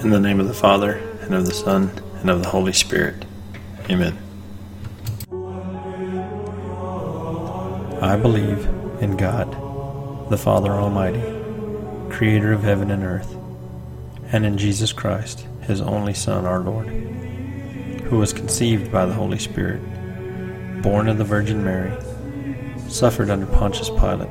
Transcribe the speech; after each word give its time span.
In 0.00 0.10
the 0.10 0.20
name 0.20 0.38
of 0.38 0.46
the 0.46 0.54
Father, 0.54 0.92
and 1.22 1.34
of 1.34 1.46
the 1.46 1.52
Son, 1.52 1.90
and 2.20 2.30
of 2.30 2.44
the 2.44 2.48
Holy 2.48 2.72
Spirit. 2.72 3.24
Amen. 3.90 4.16
I 8.00 8.16
believe 8.16 8.64
in 9.02 9.16
God, 9.16 9.50
the 10.30 10.38
Father 10.38 10.70
Almighty, 10.70 11.24
creator 12.08 12.52
of 12.52 12.62
heaven 12.62 12.92
and 12.92 13.02
earth, 13.02 13.36
and 14.30 14.46
in 14.46 14.58
Jesus 14.58 14.92
Christ, 14.92 15.44
his 15.62 15.80
only 15.80 16.14
Son, 16.14 16.46
our 16.46 16.60
Lord, 16.60 16.86
who 16.86 18.18
was 18.18 18.32
conceived 18.32 18.92
by 18.92 19.06
the 19.06 19.14
Holy 19.14 19.40
Spirit, 19.40 19.82
born 20.82 21.08
of 21.08 21.18
the 21.18 21.24
Virgin 21.24 21.64
Mary, 21.64 21.92
suffered 22.88 23.28
under 23.28 23.46
Pontius 23.46 23.90
Pilate, 23.90 24.30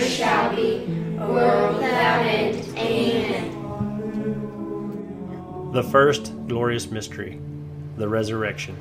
shall 0.00 0.54
be, 0.54 0.84
world 1.18 1.76
without 1.76 2.24
end. 2.24 2.56
Amen. 2.78 3.54
The 5.72 5.82
first 5.82 6.32
glorious 6.46 6.90
mystery, 6.90 7.40
the 7.96 8.08
resurrection. 8.08 8.76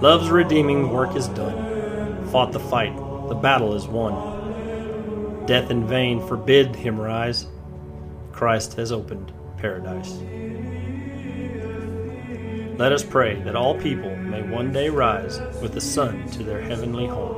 Love's 0.00 0.30
redeeming 0.30 0.90
work 0.90 1.16
is 1.16 1.28
done. 1.28 2.26
Fought 2.28 2.52
the 2.52 2.60
fight, 2.60 2.96
the 3.28 3.34
battle 3.34 3.74
is 3.74 3.86
won. 3.86 5.46
Death 5.46 5.70
in 5.70 5.86
vain 5.86 6.26
forbid 6.26 6.76
him 6.76 7.00
rise. 7.00 7.46
Christ 8.32 8.74
has 8.74 8.92
opened 8.92 9.32
paradise. 9.56 10.12
Let 12.78 12.92
us 12.92 13.02
pray 13.02 13.40
that 13.42 13.56
all 13.56 13.74
people 13.80 14.14
may 14.16 14.42
one 14.42 14.72
day 14.72 14.88
rise 14.88 15.40
with 15.60 15.72
the 15.72 15.80
sun 15.80 16.28
to 16.30 16.44
their 16.44 16.60
heavenly 16.60 17.06
home. 17.06 17.37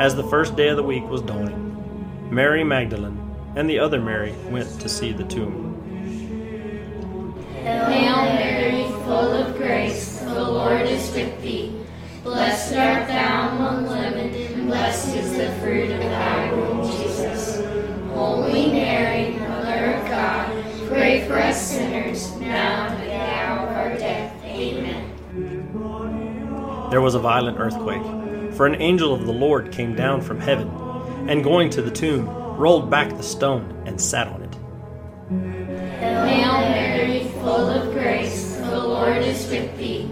as 0.00 0.14
the 0.14 0.24
first 0.24 0.56
day 0.56 0.68
of 0.68 0.76
the 0.76 0.82
week 0.82 1.04
was 1.04 1.22
dawning, 1.22 2.28
Mary 2.30 2.64
Magdalene 2.64 3.18
and 3.56 3.68
the 3.68 3.78
other 3.78 4.00
Mary 4.00 4.34
went 4.48 4.80
to 4.80 4.88
see 4.88 5.12
the 5.12 5.24
tomb. 5.24 5.70
Hail 7.62 8.22
Mary, 8.34 8.84
full 9.04 9.32
of 9.32 9.56
grace, 9.56 10.20
the 10.20 10.42
Lord 10.42 10.82
is 10.82 11.12
with 11.14 11.42
thee. 11.42 11.78
Blessed 12.22 12.76
art 12.76 13.08
thou 13.08 13.50
among 13.50 13.84
women, 13.84 14.34
and 14.34 14.66
blessed 14.66 15.16
is 15.16 15.36
the 15.36 15.50
fruit 15.60 15.90
of 15.90 15.98
thy 16.00 16.52
womb, 16.52 16.82
Jesus. 16.90 17.64
Holy 18.14 18.72
Mary, 18.72 19.38
Mother 19.38 19.94
of 19.94 20.08
God, 20.08 20.64
pray 20.88 21.26
for 21.26 21.36
us 21.38 21.60
sinners, 21.70 22.32
now 22.36 22.86
and 22.86 22.94
at 22.94 23.04
the 23.04 23.14
hour 23.14 23.68
of 23.68 23.76
our 23.76 23.98
death. 23.98 24.32
Amen. 24.44 25.08
There 26.90 27.00
was 27.00 27.14
a 27.14 27.18
violent 27.18 27.58
earthquake, 27.58 28.02
for 28.54 28.66
an 28.66 28.80
angel 28.80 29.14
of 29.14 29.26
the 29.26 29.32
Lord 29.32 29.72
came 29.72 29.94
down 29.94 30.20
from 30.20 30.40
heaven, 30.40 30.68
and 31.28 31.42
going 31.42 31.70
to 31.70 31.82
the 31.82 31.90
tomb, 31.90 32.28
rolled 32.56 32.90
back 32.90 33.16
the 33.16 33.22
stone 33.22 33.82
and 33.86 34.00
sat 34.00 34.28
on 34.28 34.42
it. 34.42 34.54
Hail 35.98 36.60
Mary, 36.68 37.28
full 37.40 37.68
of 37.68 37.92
grace, 37.92 38.56
the 38.56 38.78
Lord 38.78 39.18
is 39.18 39.48
with 39.48 39.76
thee. 39.78 40.08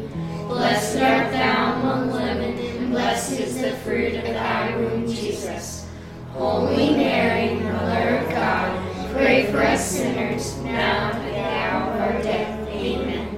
Blessed 0.46 0.98
art 0.98 1.32
thou 1.32 1.80
among 1.80 2.12
women, 2.12 2.58
and 2.58 2.90
blessed 2.90 3.40
is 3.40 3.60
the 3.60 3.72
fruit 3.78 4.14
of 4.16 4.24
thy 4.24 4.76
womb, 4.76 5.06
Jesus. 5.06 5.86
Holy 6.32 6.90
Mary, 6.90 7.54
Mother 7.60 8.18
of 8.18 8.30
God, 8.30 9.12
pray 9.12 9.50
for 9.50 9.58
us 9.58 9.90
sinners, 9.90 10.56
now 10.58 11.10
and 11.10 11.18
at 11.18 11.24
the 11.30 11.38
hour 11.40 11.92
of 11.92 12.00
our 12.00 12.22
death. 12.22 12.68
Amen. 12.68 13.36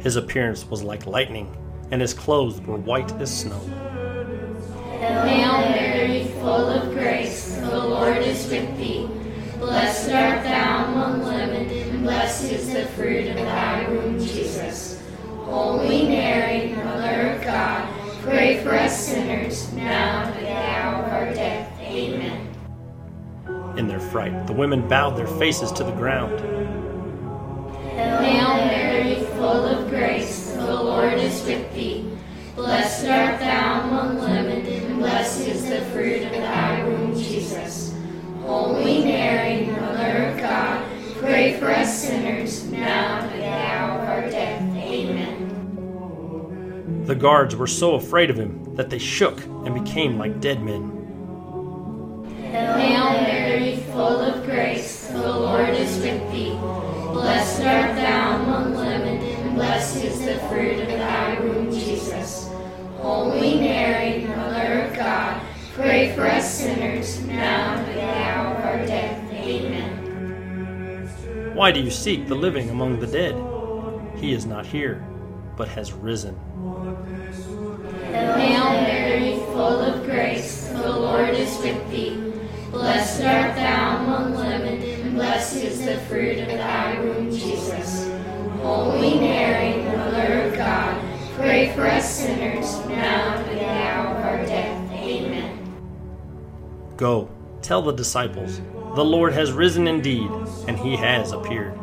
His 0.00 0.16
appearance 0.16 0.66
was 0.68 0.82
like 0.82 1.06
lightning, 1.06 1.56
and 1.90 2.00
his 2.00 2.14
clothes 2.14 2.60
were 2.60 2.76
white 2.76 3.12
as 3.20 3.40
snow. 3.40 3.60
Hail 4.98 5.70
Mary, 5.70 6.24
full 6.40 6.68
of 6.68 6.92
grace, 6.92 7.56
the 7.56 7.78
Lord 7.78 8.18
is 8.18 8.48
with 8.50 8.76
thee. 8.76 9.08
Blessed 9.58 10.10
art 10.12 10.44
thou 10.44 10.84
among 10.86 11.20
women, 11.20 11.68
and 11.68 12.02
blessed 12.02 12.52
is 12.52 12.72
the 12.72 12.86
fruit 12.86 13.28
of 13.28 13.36
thy 13.36 13.88
womb, 13.88 14.18
Jesus. 14.18 15.02
Holy 15.44 16.06
Mary, 16.06 16.74
Mother 16.74 17.32
of 17.32 17.42
God, 17.42 17.88
pray 18.22 18.62
for 18.62 18.74
us 18.74 19.06
sinners, 19.06 19.72
now 19.72 20.22
and 20.22 20.34
at 20.34 20.40
the 20.40 20.52
hour 20.52 21.04
of 21.04 21.12
our 21.12 21.34
death. 21.34 21.72
Amen. 21.80 22.54
In 23.78 23.88
their 23.88 24.00
fright, 24.00 24.46
the 24.46 24.52
women 24.52 24.86
bowed 24.88 25.16
their 25.16 25.26
faces 25.26 25.72
to 25.72 25.84
the 25.84 25.92
ground. 25.92 26.38
Hail 27.92 28.66
Mary, 28.66 29.24
full 29.36 29.44
of 29.46 29.87
grace, 29.87 29.87
the 29.87 29.87
Lord 29.87 29.87
is 31.28 31.44
with 31.44 31.74
thee. 31.74 32.10
Blessed 32.54 33.06
art 33.06 33.38
thou 33.38 33.82
among 33.82 34.18
women, 34.18 34.66
and 34.66 34.98
blessed 34.98 35.46
is 35.46 35.68
the 35.68 35.82
fruit 35.92 36.22
of 36.22 36.32
thy 36.32 36.82
womb, 36.84 37.14
Jesus. 37.14 37.94
Holy 38.40 39.04
Mary, 39.04 39.66
Mother 39.66 40.28
of 40.28 40.38
God, 40.38 40.84
pray 41.18 41.58
for 41.60 41.70
us 41.70 42.02
sinners, 42.02 42.64
now 42.70 43.18
and 43.18 43.30
at 43.30 43.36
the 43.36 43.46
hour 43.46 44.00
of 44.00 44.08
our 44.08 44.22
death. 44.30 44.62
Amen. 44.76 45.44
The 47.04 47.14
guards 47.14 47.54
were 47.54 47.66
so 47.66 47.94
afraid 47.94 48.30
of 48.30 48.38
him 48.38 48.74
that 48.74 48.88
they 48.90 48.98
shook 48.98 49.44
and 49.44 49.74
became 49.84 50.18
like 50.18 50.40
dead 50.40 50.62
men. 50.62 50.94
Hail 52.50 53.12
Mary, 53.22 53.76
full 53.92 54.20
of 54.20 54.44
grace, 54.44 55.08
the 55.08 55.18
Lord 55.18 55.68
is 55.70 55.98
with 55.98 56.32
thee. 56.32 56.58
Blessed 57.12 57.62
art 57.64 57.94
thou 57.96 58.42
among 58.42 58.77
blessed 59.58 60.04
is 60.04 60.24
the 60.24 60.38
fruit 60.48 60.78
of 60.78 60.86
thy 60.86 61.40
womb, 61.40 61.72
Jesus. 61.72 62.48
Holy 62.98 63.58
Mary, 63.58 64.24
Mother 64.24 64.84
of 64.84 64.94
God, 64.94 65.42
pray 65.74 66.14
for 66.14 66.24
us 66.26 66.58
sinners, 66.58 67.20
now 67.24 67.74
and 67.74 67.84
at 67.84 67.94
the 67.96 68.00
hour 68.04 68.54
of 68.54 68.64
our 68.64 68.86
death. 68.86 69.32
Amen. 69.32 69.90
Why 71.56 71.72
do 71.72 71.80
you 71.80 71.90
seek 71.90 72.28
the 72.28 72.36
living 72.36 72.70
among 72.70 73.00
the 73.00 73.08
dead? 73.08 73.34
He 74.20 74.32
is 74.32 74.46
not 74.46 74.64
here, 74.64 75.04
but 75.56 75.66
has 75.66 75.92
risen. 75.92 76.36
Hail 78.12 78.70
Mary, 78.82 79.38
full 79.46 79.80
of 79.80 80.04
grace, 80.04 80.68
the 80.68 80.88
Lord 80.88 81.30
is 81.30 81.58
with 81.58 81.90
thee. 81.90 82.32
Blessed 82.70 83.24
art 83.24 83.56
thou 83.56 83.96
among 84.04 84.36
women, 84.36 84.80
and 84.84 85.16
blessed 85.16 85.56
is 85.56 85.84
the 85.84 85.98
fruit 86.02 86.38
of 86.38 86.46
thy 86.46 87.00
womb, 87.00 87.32
Jesus. 87.32 87.97
Holy 88.68 89.18
Mary, 89.18 89.82
Mother 89.96 90.42
of 90.42 90.54
God, 90.54 91.02
pray 91.36 91.72
for 91.74 91.86
us 91.86 92.18
sinners, 92.18 92.76
now 92.86 93.34
and 93.34 93.46
at 93.46 93.54
the 93.54 93.66
hour 93.66 94.14
of 94.14 94.24
our 94.26 94.44
death. 94.44 94.92
Amen. 94.92 95.58
Go, 96.98 97.30
tell 97.62 97.80
the 97.80 97.92
disciples, 97.92 98.60
the 98.94 99.02
Lord 99.02 99.32
has 99.32 99.52
risen 99.52 99.88
indeed, 99.88 100.30
and 100.68 100.76
he 100.76 100.96
has 100.96 101.32
appeared. 101.32 101.74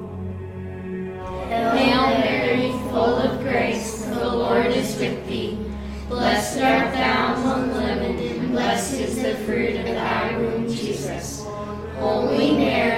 Hail 1.49 2.19
Mary, 2.19 2.71
full 2.91 3.17
of 3.17 3.39
grace, 3.39 4.05
the 4.05 4.29
Lord 4.29 4.67
is 4.67 4.95
with 4.99 5.27
thee. 5.27 5.57
Blessed 6.07 6.61
art 6.61 6.93
thou 6.93 7.33
among 7.33 7.69
women, 7.69 8.19
and 8.19 8.51
blessed 8.51 8.93
is 8.93 9.23
the 9.23 9.33
fruit 9.37 9.75
of 9.75 9.85
thy 9.85 10.37
womb, 10.37 10.69
Jesus. 10.69 11.43
Holy 11.97 12.51
Mary, 12.51 12.94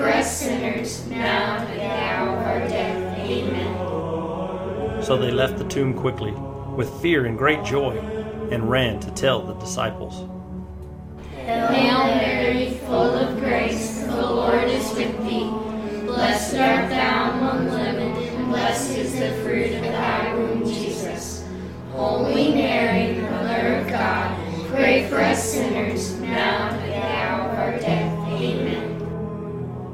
for 0.00 0.08
us 0.08 0.38
sinners, 0.38 1.06
now 1.08 1.56
and 1.56 1.68
at 1.68 1.74
the 1.76 1.82
hour 1.84 2.38
of 2.38 2.46
our 2.46 2.60
death. 2.66 3.18
Amen. 3.18 5.02
So 5.02 5.18
they 5.18 5.30
left 5.30 5.58
the 5.58 5.64
tomb 5.64 5.92
quickly, 5.92 6.32
with 6.74 6.88
fear 7.02 7.26
and 7.26 7.36
great 7.36 7.62
joy, 7.64 7.98
and 8.50 8.70
ran 8.70 8.98
to 9.00 9.10
tell 9.10 9.42
the 9.42 9.52
disciples. 9.54 10.26
Hail 11.34 12.06
Mary, 12.16 12.78
full 12.86 13.12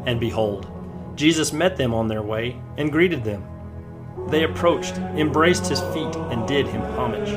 And 0.07 0.19
behold, 0.21 0.69
Jesus 1.17 1.53
met 1.53 1.77
them 1.77 1.93
on 1.93 2.09
their 2.09 2.23
way 2.23 2.57
and 2.79 2.93
greeted 2.93 3.25
them. 3.25 3.45
They 4.29 4.45
approached, 4.45 4.97
embraced 4.97 5.67
his 5.67 5.81
feet, 5.81 6.15
and 6.31 6.47
did 6.47 6.67
him 6.67 6.81
homage. 6.81 7.31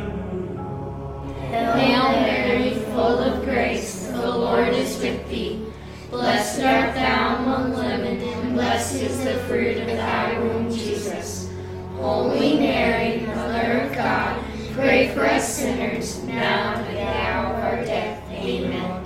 Hail 1.49 2.11
Mary, 2.21 2.75
full 2.91 3.19
of 3.19 3.43
grace, 3.43 4.07
the 4.07 4.29
Lord 4.29 4.69
is 4.69 4.97
with 5.01 5.27
thee. 5.29 5.65
Blessed 6.09 6.61
art 6.63 6.95
thou 6.95 7.37
among 7.37 7.71
women, 7.73 8.19
and 8.21 8.53
blessed 8.53 8.95
is 8.95 9.23
the 9.23 9.35
fruit 9.41 9.77
of 9.77 9.87
thy 9.87 10.39
womb, 10.39 10.71
Jesus. 10.71 11.49
Holy 11.97 12.57
Mary, 12.57 13.25
Mother 13.27 13.81
of 13.81 13.93
God, 13.93 14.43
pray 14.73 15.09
for 15.13 15.25
us 15.25 15.57
sinners, 15.57 16.23
now 16.23 16.73
and 16.73 16.87
at 16.87 16.93
the 16.93 17.01
hour 17.01 17.55
of 17.55 17.63
our 17.63 17.85
death. 17.85 18.23
Amen. 18.31 19.03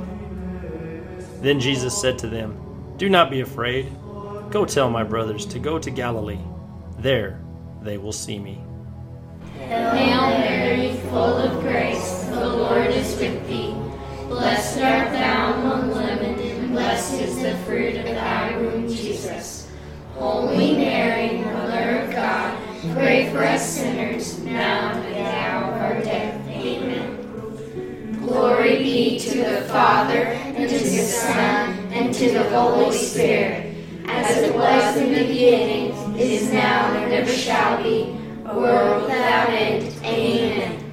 Then 1.42 1.60
Jesus 1.60 2.00
said 2.00 2.18
to 2.20 2.28
them, 2.28 2.63
Do 3.04 3.10
not 3.10 3.30
be 3.30 3.42
afraid. 3.42 3.92
Go 4.50 4.64
tell 4.64 4.90
my 4.90 5.04
brothers 5.04 5.46
to 5.48 5.60
go 5.60 5.78
to 5.78 5.92
Galilee. 5.92 6.40
There 7.00 7.38
they 7.82 7.98
will 7.98 8.14
see 8.14 8.40
me. 8.40 8.64
Hail 9.58 10.30
Mary, 10.40 10.96
full 11.10 11.36
of 11.36 11.60
grace, 11.60 12.24
the 12.30 12.48
Lord 12.48 12.88
is 12.88 13.14
with 13.18 13.46
thee. 13.46 13.76
Blessed 14.30 14.80
art 14.80 15.12
thou 15.12 15.52
among 15.52 15.90
women, 15.90 16.40
and 16.40 16.72
blessed 16.72 17.16
is 17.16 17.42
the 17.42 17.58
fruit 17.66 17.98
of 17.98 18.06
thy 18.06 18.56
womb, 18.56 18.88
Jesus. 18.88 19.70
Holy 20.14 20.78
Mary, 20.78 21.40
Mother 21.40 22.04
of 22.04 22.12
God, 22.12 22.58
pray 22.94 23.30
for 23.34 23.44
us 23.44 23.70
sinners, 23.70 24.40
now 24.40 24.92
and 24.92 25.06
at 25.08 25.14
the 25.14 25.40
hour 25.40 25.74
of 25.74 25.82
our 25.82 26.04
death. 26.04 26.48
Amen. 26.48 28.18
Glory 28.26 28.78
be 28.78 29.20
to 29.20 29.44
the 29.44 29.62
Father, 29.64 30.24
and 30.24 30.70
to 30.70 30.78
the 30.78 31.02
Son, 31.02 31.63
and 31.94 32.12
to 32.12 32.32
the 32.32 32.44
Holy 32.50 32.92
Spirit, 32.92 33.76
as 34.08 34.38
it 34.38 34.56
was 34.56 34.98
in 34.98 35.14
the 35.14 35.28
beginning, 35.28 35.92
is 36.18 36.52
now, 36.52 36.92
and 36.96 37.14
ever 37.14 37.32
shall 37.32 37.82
be, 37.84 38.18
a 38.46 38.58
world 38.58 39.04
without 39.04 39.50
end. 39.50 39.94
Amen. 40.04 40.92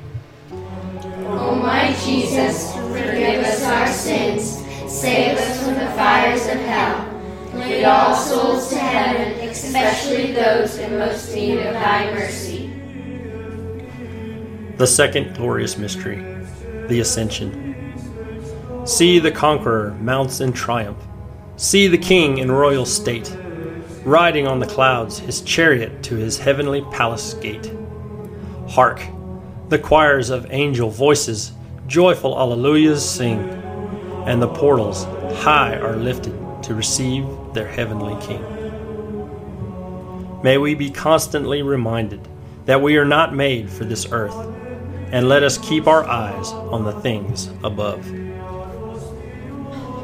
O 0.52 1.55
my 1.55 1.94
Jesus, 2.05 2.75
forgive 2.75 3.43
us 3.44 3.62
our 3.64 3.87
sins, 3.87 4.62
save 4.93 5.38
us 5.38 5.64
from 5.64 5.75
the 5.75 5.91
fires 5.93 6.47
of 6.47 6.61
hell. 6.67 7.06
Lead 7.55 7.85
all 7.85 8.14
souls 8.14 8.69
to 8.69 8.79
heaven, 8.79 9.49
especially 9.49 10.32
those 10.32 10.76
in 10.76 10.99
most 10.99 11.35
need 11.35 11.58
of 11.61 11.73
thy 11.75 12.12
mercy. 12.12 12.67
The 14.76 14.87
second 14.87 15.35
glorious 15.35 15.79
mystery, 15.79 16.17
the 16.88 17.00
Ascension. 17.00 17.69
See 18.90 19.20
the 19.20 19.31
conqueror 19.31 19.92
mounts 20.00 20.40
in 20.40 20.52
triumph. 20.52 20.98
See 21.54 21.87
the 21.87 21.96
king 21.96 22.38
in 22.38 22.50
royal 22.50 22.85
state, 22.85 23.32
riding 24.04 24.49
on 24.49 24.59
the 24.59 24.66
clouds, 24.66 25.20
his 25.20 25.42
chariot 25.42 26.02
to 26.02 26.16
his 26.16 26.38
heavenly 26.38 26.82
palace 26.90 27.35
gate. 27.35 27.73
Hark! 28.68 29.00
The 29.68 29.78
choirs 29.78 30.28
of 30.28 30.49
angel 30.50 30.90
voices 30.90 31.52
joyful 31.87 32.35
alleluias 32.35 32.99
sing, 32.99 33.38
and 34.26 34.42
the 34.42 34.49
portals 34.49 35.04
high 35.38 35.76
are 35.76 35.94
lifted 35.94 36.35
to 36.64 36.75
receive 36.75 37.25
their 37.54 37.68
heavenly 37.68 38.20
King. 38.20 38.42
May 40.42 40.59
we 40.59 40.75
be 40.75 40.90
constantly 40.90 41.62
reminded 41.62 42.26
that 42.64 42.82
we 42.82 42.97
are 42.97 43.04
not 43.04 43.37
made 43.37 43.70
for 43.70 43.85
this 43.85 44.11
earth, 44.11 44.35
and 45.12 45.28
let 45.28 45.44
us 45.44 45.59
keep 45.59 45.87
our 45.87 46.04
eyes 46.04 46.50
on 46.50 46.82
the 46.82 47.00
things 47.00 47.50
above. 47.62 48.04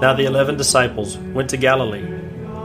Now 0.00 0.14
the 0.14 0.24
eleven 0.24 0.56
disciples 0.56 1.18
went 1.18 1.50
to 1.50 1.58
Galilee, 1.58 2.06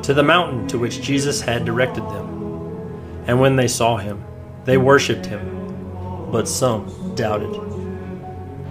to 0.03 0.13
the 0.13 0.23
mountain 0.23 0.67
to 0.67 0.79
which 0.79 1.01
Jesus 1.01 1.41
had 1.41 1.65
directed 1.65 2.03
them. 2.03 3.23
And 3.27 3.41
when 3.41 3.57
they 3.57 3.67
saw 3.67 3.97
him, 3.97 4.23
they 4.63 4.77
worshipped 4.77 5.25
him, 5.25 6.29
but 6.31 6.47
some 6.47 7.13
doubted. 7.15 7.53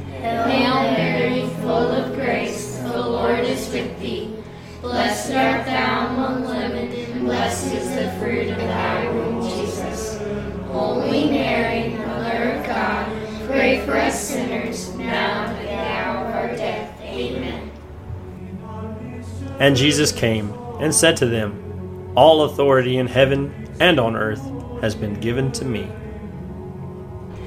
Hail 0.09 0.93
Mary, 0.93 1.47
full 1.61 1.71
of 1.71 2.15
grace, 2.15 2.79
the 2.79 2.99
Lord 2.99 3.41
is 3.41 3.69
with 3.71 4.01
thee. 4.01 4.35
Blessed 4.81 5.33
art 5.35 5.67
thou 5.67 6.07
among 6.07 6.45
women, 6.45 6.89
and 6.91 7.25
blessed 7.27 7.75
is 7.75 7.89
the 7.95 8.11
fruit 8.19 8.49
of 8.49 8.57
thy 8.57 9.05
womb, 9.11 9.14
And 19.59 19.77
Jesus 19.77 20.11
came 20.11 20.53
and 20.81 20.95
said 20.95 21.17
to 21.19 21.27
them, 21.27 22.13
All 22.17 22.43
authority 22.43 22.97
in 22.99 23.07
heaven 23.07 23.69
and 23.79 24.01
on 24.01 24.17
earth 24.17 24.43
has 24.81 24.95
been 24.95 25.21
given 25.21 25.53
to 25.53 25.65
me. 25.65 25.89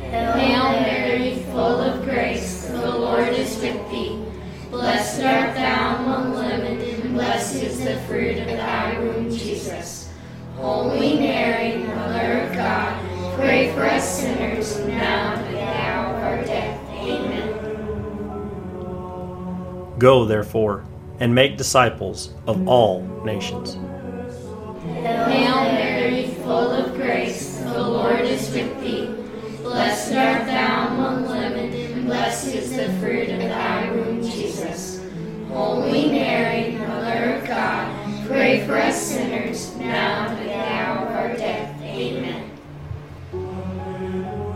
Hail 0.01 0.71
Mary, 0.81 1.43
full 1.51 1.81
of 1.81 2.03
grace, 2.03 2.67
the 2.67 2.97
Lord 2.97 3.29
is 3.29 3.57
with 3.59 3.89
thee. 3.91 4.23
Blessed 4.71 5.23
art 5.23 5.53
thou 5.55 5.97
among 5.97 6.33
women, 6.33 6.79
and 6.81 7.13
blessed 7.13 7.55
is 7.55 7.83
the 7.83 7.99
fruit 8.01 8.37
of 8.37 8.47
thy 8.47 8.99
womb, 8.99 9.29
Jesus. 9.29 10.09
Holy 10.55 11.19
Mary, 11.19 11.83
Mother 11.83 12.43
of 12.43 12.53
God, 12.53 13.35
pray 13.35 13.73
for 13.73 13.85
us 13.85 14.19
sinners, 14.21 14.79
now 14.79 15.33
and 15.33 15.45
at 15.45 15.51
the 15.51 15.61
hour 15.61 16.15
of 16.15 16.23
our 16.23 16.43
death. 16.45 16.79
Amen. 16.91 17.53
Go, 19.99 20.25
therefore, 20.25 20.85
and 21.19 21.33
make 21.33 21.57
disciples 21.57 22.33
of 22.45 22.67
all 22.67 23.01
nations. 23.24 23.77
Hail 24.83 25.63
Mary, 25.63 26.27
full 26.43 26.71
of 26.71 26.93
grace, 26.95 27.57
the 27.59 27.81
Lord 27.81 28.21
is 28.21 28.50
with 28.51 28.79
thee. 28.81 29.07
Blessed 29.62 30.13
art 30.13 30.45
thou 30.45 30.88
among 30.88 31.24
women, 31.27 31.74
and 31.74 32.05
blessed 32.05 32.55
is 32.55 32.75
the 32.75 32.91
fruit 33.00 33.29
of 33.29 33.39
thy 33.39 33.91
womb, 33.91 34.21
Jesus. 34.21 35.03
Holy 35.50 36.12
Mary, 36.12 36.77
Mother 36.77 37.36
of 37.36 37.47
God, 37.47 38.27
pray 38.27 38.65
for 38.65 38.77
us 38.77 39.01
sinners, 39.01 39.75
now 39.77 40.27
and 40.27 40.39
at 40.39 40.43
the 40.43 40.55
hour 40.55 41.07
of 41.07 41.15
our 41.15 41.36
death. 41.36 41.81
Amen. 41.81 42.51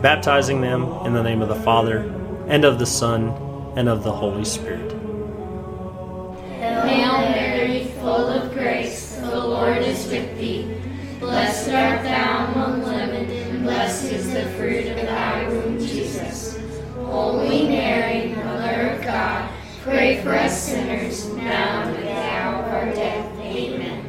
Baptizing 0.00 0.60
them 0.60 0.84
in 1.04 1.12
the 1.12 1.22
name 1.22 1.42
of 1.42 1.48
the 1.48 1.56
Father, 1.56 1.98
and 2.48 2.64
of 2.64 2.78
the 2.78 2.86
Son, 2.86 3.28
and 3.76 3.88
of 3.88 4.02
the 4.02 4.12
Holy 4.12 4.44
Spirit. 4.44 5.01
For 20.22 20.34
us 20.34 20.68
sinners, 20.68 21.26
now 21.34 21.82
and 21.82 21.96
at 21.96 22.02
the 22.02 22.12
hour 22.12 22.62
of 22.62 22.72
our 22.72 22.94
death. 22.94 23.26
Amen. 23.40 24.08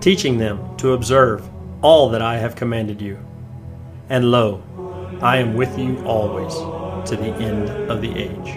Teaching 0.00 0.38
them 0.38 0.76
to 0.78 0.94
observe 0.94 1.48
all 1.82 2.08
that 2.10 2.22
I 2.22 2.38
have 2.38 2.56
commanded 2.56 3.02
you. 3.02 3.18
And 4.08 4.30
lo, 4.30 4.62
I 5.20 5.36
am 5.36 5.54
with 5.54 5.78
you 5.78 5.98
always 6.04 6.54
to 7.10 7.16
the 7.16 7.32
end 7.34 7.68
of 7.90 8.00
the 8.00 8.16
age. 8.16 8.48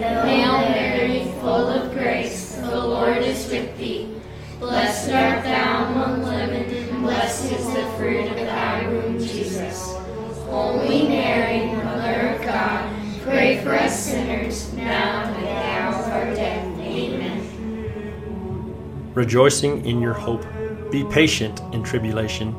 Hail 0.00 0.58
Mary, 0.70 1.32
full 1.40 1.68
of 1.68 1.92
grace, 1.92 2.56
the 2.56 2.76
Lord 2.76 3.18
is 3.18 3.48
with 3.48 3.76
thee. 3.78 4.08
Blessed 4.58 5.12
art 5.12 5.44
thou 5.44 5.69
Rejoicing 19.20 19.84
in 19.84 20.00
your 20.00 20.14
hope, 20.14 20.46
be 20.90 21.04
patient 21.04 21.60
in 21.74 21.82
tribulation, 21.82 22.56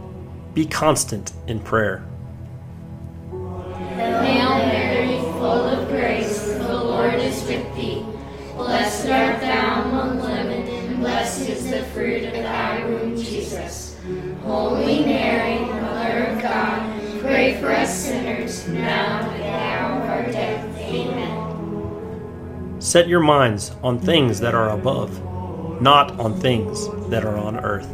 be 0.53 0.63
constant 0.63 1.33
in 1.47 1.59
prayer. 1.59 2.05
Hail 3.31 4.57
Mary, 4.67 5.19
full 5.39 5.43
of 5.43 5.87
grace, 5.87 6.53
the 6.53 6.71
Lord 6.71 7.15
is 7.15 7.43
with 7.45 7.75
thee. 7.75 8.05
Blessed 8.55 9.09
art 9.09 9.41
thou 9.41 9.81
among 9.85 10.19
women, 10.19 10.67
and 10.67 10.99
blessed 10.99 11.49
is 11.49 11.67
the 11.67 11.81
fruit 11.85 12.25
of 12.25 12.33
thy 12.33 12.85
womb, 12.85 13.17
Jesus. 13.17 13.97
Holy 14.43 15.03
Mary, 15.03 15.65
Mother 15.65 16.25
of 16.25 16.39
God, 16.43 17.01
pray 17.21 17.59
for 17.59 17.71
us 17.71 18.05
sinners, 18.05 18.67
now 18.67 19.21
and 19.21 19.31
at 19.31 19.37
the 19.39 19.49
hour 19.49 20.03
of 20.03 20.09
our 20.11 20.31
death. 20.31 20.77
Amen. 20.77 22.79
Set 22.79 23.07
your 23.07 23.19
minds 23.19 23.71
on 23.81 23.97
things 23.97 24.39
that 24.41 24.53
are 24.53 24.69
above, 24.69 25.19
not 25.81 26.19
on 26.19 26.39
things 26.39 26.87
that 27.09 27.25
are 27.25 27.37
on 27.37 27.59
earth. 27.59 27.89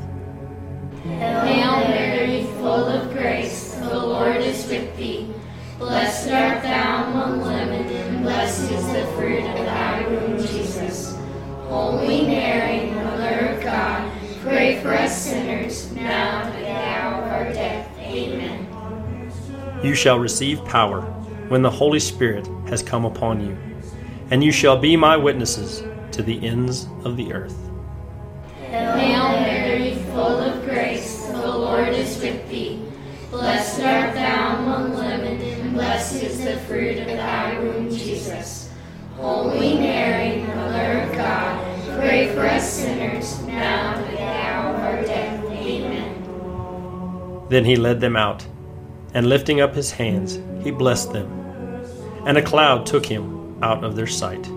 Hail 1.04 1.88
Mary, 1.88 2.44
full 2.58 2.86
of 2.86 3.14
grace, 3.14 3.76
the 3.76 3.98
Lord 3.98 4.36
is 4.36 4.68
with 4.68 4.96
thee. 4.98 5.34
Blessed 5.80 6.30
art 6.32 6.64
thou 6.64 7.06
among 7.06 7.40
women, 7.40 7.88
and 7.88 8.24
blessed 8.24 8.72
is 8.72 8.86
the 8.92 9.06
fruit 9.16 9.40
of 9.40 9.66
thy 9.66 10.06
womb, 10.06 10.38
Jesus. 10.38 11.18
Holy 11.70 12.28
Mary, 12.28 12.92
Mother 12.92 13.56
of 13.56 13.64
God, 13.64 14.12
pray 14.42 14.82
for 14.82 14.94
us 14.94 15.24
sinners, 15.24 15.90
now 15.94 16.42
and 16.42 16.56
at 16.56 16.60
the 16.60 16.70
hour 16.70 17.24
of 17.24 17.32
our 17.32 17.54
death. 17.54 17.98
Amen. 18.00 18.68
You 19.82 19.96
shall 19.96 20.20
receive 20.20 20.64
power 20.66 21.02
when 21.48 21.62
the 21.62 21.72
Holy 21.72 22.02
Spirit 22.02 22.48
has 22.68 22.84
come 22.84 23.06
upon 23.06 23.40
you, 23.46 23.58
and 24.30 24.44
you 24.44 24.52
shall 24.52 24.78
be 24.78 24.98
my 24.98 25.16
witnesses 25.16 25.84
to 26.12 26.22
the 26.22 26.46
ends 26.46 26.90
of 27.06 27.16
the 27.16 27.32
earth. 27.32 27.67
Full 30.18 30.40
of 30.40 30.66
grace, 30.66 31.28
the 31.28 31.48
Lord 31.48 31.90
is 31.90 32.20
with 32.20 32.50
thee. 32.50 32.82
Blessed 33.30 33.84
art 33.84 34.16
thou 34.16 34.58
among 34.58 34.96
women, 34.96 35.40
and 35.40 35.76
blessed 35.76 36.24
is 36.24 36.44
the 36.44 36.58
fruit 36.62 36.98
of 36.98 37.06
thy 37.06 37.60
womb, 37.60 37.92
Jesus. 37.92 38.72
Holy 39.18 39.76
Mary, 39.76 40.42
Mother 40.42 41.02
of 41.04 41.12
God, 41.16 42.00
pray 42.00 42.34
for 42.34 42.48
us 42.48 42.68
sinners, 42.68 43.40
now 43.44 43.94
and 43.94 44.06
at 44.06 44.12
the 44.12 44.24
hour 44.24 44.74
of 44.74 44.82
our 44.82 45.04
death. 45.04 45.44
Amen. 45.52 47.46
Then 47.50 47.64
he 47.64 47.76
led 47.76 48.02
them 48.02 48.16
out, 48.16 48.44
and 49.14 49.30
lifting 49.30 49.62
up 49.62 49.76
his 49.76 49.92
hands, 49.92 50.40
he 50.64 50.72
blessed 50.72 51.14
them. 51.14 51.32
And 52.26 52.40
a 52.40 52.42
cloud 52.42 52.88
took 52.88 53.06
him 53.06 53.64
out 53.64 53.84
of 53.84 53.96
their 53.96 54.08
sight. 54.08 54.48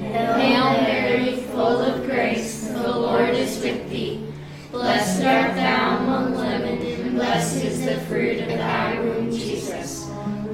Hail 0.00 0.72
Mary, 0.82 1.36
full 1.52 1.80
of 1.82 2.04
grace, 2.04 2.66
the 2.66 2.90
Lord 2.90 3.30
is 3.30 3.62
with 3.62 3.88
thee. 3.88 4.11
Blessed 4.92 5.24
art 5.24 5.54
thou 5.56 5.96
among 6.00 6.34
women, 6.34 6.82
and 6.82 7.14
blessed 7.14 7.64
is 7.64 7.82
the 7.86 7.98
fruit 8.00 8.42
of 8.42 8.48
thy 8.48 9.00
womb, 9.00 9.30
Jesus. 9.30 10.06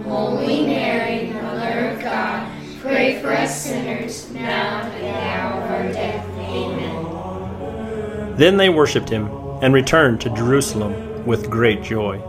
Holy 0.04 0.64
Mary, 0.64 1.32
Mother 1.32 1.88
of 1.88 2.00
God, 2.00 2.48
pray 2.80 3.20
for 3.20 3.32
us 3.32 3.64
sinners, 3.64 4.30
now 4.30 4.82
and 4.82 4.92
at 4.92 5.00
the 5.00 5.08
hour 5.10 5.60
of 5.60 5.70
our 5.72 5.92
death. 5.92 6.24
Amen. 6.38 8.36
Then 8.36 8.58
they 8.58 8.68
worshipped 8.68 9.08
him, 9.08 9.26
and 9.60 9.74
returned 9.74 10.20
to 10.20 10.30
Jerusalem 10.30 11.26
with 11.26 11.50
great 11.50 11.82
joy. 11.82 12.22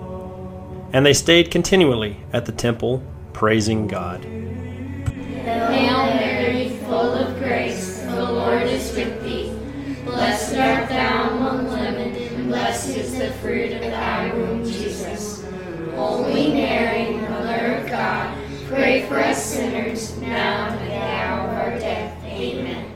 And 0.92 1.06
they 1.06 1.14
stayed 1.14 1.52
continually 1.52 2.18
at 2.34 2.48
the 2.48 2.52
temple, 2.52 3.04
praising 3.34 3.86
God. 3.88 4.24
Hail 4.24 6.06
Mary, 6.16 6.70
full 6.86 7.14
of 7.14 7.39
for 19.10 19.20
us 19.20 19.44
sinners, 19.44 20.16
now 20.20 20.68
and 20.68 20.80
at 20.80 20.88
the 20.88 20.96
hour 20.96 21.50
of 21.50 21.58
our 21.58 21.80
death. 21.80 22.24
Amen. 22.26 22.94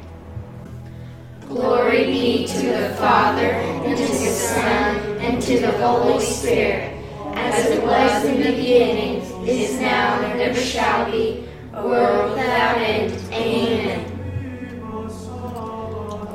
Glory 1.47 2.05
be 2.05 2.45
to 2.45 2.67
the 2.67 2.95
Father, 2.97 3.49
and 3.49 3.97
to 3.97 4.03
the 4.03 4.29
Son, 4.29 4.95
and 5.17 5.41
to 5.41 5.59
the 5.59 5.71
Holy 5.71 6.23
Spirit, 6.23 6.93
as 7.33 7.65
it 7.65 7.81
was 7.81 8.25
in 8.25 8.43
the 8.43 8.51
beginning, 8.51 9.21
is 9.47 9.79
now, 9.81 10.21
and 10.21 10.39
ever 10.39 10.59
shall 10.59 11.09
be, 11.09 11.47
world 11.73 12.33
without 12.33 12.77
end. 12.77 13.11
Amen. 13.33 14.09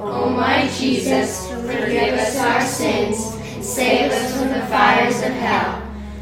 O 0.01 0.29
my 0.29 0.69
Jesus, 0.77 1.49
forgive 1.51 2.15
us 2.19 2.37
our 2.37 2.63
sins, 2.63 3.17
save 3.65 4.11
us 4.11 4.37
from 4.37 4.49
the 4.49 4.67
fires 4.67 5.19
of 5.19 5.33
hell. 5.35 5.78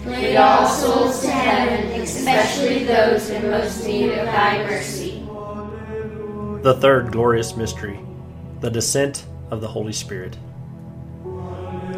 Lead 0.06 0.36
all 0.36 0.68
souls 0.68 1.20
to 1.22 1.30
heaven, 1.30 2.00
especially 2.00 2.84
those 2.84 3.28
in 3.28 3.50
most 3.50 3.84
need 3.84 4.12
of 4.12 4.26
thy 4.26 4.64
mercy. 4.64 5.26
The 6.62 6.78
third 6.80 7.10
glorious 7.10 7.56
mystery, 7.56 7.98
the 8.60 8.70
descent 8.70 9.26
of 9.50 9.60
the 9.60 9.66
Holy 9.66 9.92
Spirit. 9.92 10.36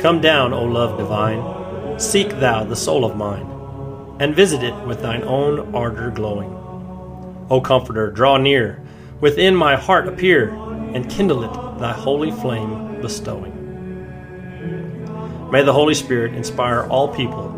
Come 0.00 0.22
down, 0.22 0.54
O 0.54 0.64
love 0.64 0.96
divine, 0.96 2.00
seek 2.00 2.30
thou 2.40 2.64
the 2.64 2.76
soul 2.76 3.04
of 3.04 3.14
mine, 3.14 3.46
and 4.18 4.34
visit 4.34 4.62
it 4.62 4.74
with 4.86 5.02
thine 5.02 5.22
own 5.24 5.74
ardor 5.74 6.10
glowing. 6.10 6.50
O 7.50 7.60
Comforter, 7.60 8.10
draw 8.10 8.38
near, 8.38 8.82
within 9.20 9.54
my 9.54 9.76
heart 9.76 10.08
appear, 10.08 10.48
and 10.94 11.10
kindle 11.10 11.44
it 11.44 11.78
thy 11.78 11.92
holy 11.92 12.30
flame 12.30 13.02
bestowing. 13.02 13.54
May 15.50 15.62
the 15.62 15.74
Holy 15.74 15.94
Spirit 15.94 16.32
inspire 16.32 16.84
all 16.84 17.08
people 17.08 17.57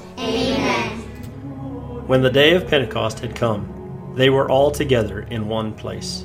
Amen. 0.21 0.97
When 2.07 2.21
the 2.21 2.29
day 2.29 2.53
of 2.53 2.67
Pentecost 2.67 3.19
had 3.19 3.35
come, 3.35 4.13
they 4.15 4.29
were 4.29 4.49
all 4.49 4.69
together 4.69 5.21
in 5.21 5.47
one 5.47 5.73
place. 5.73 6.23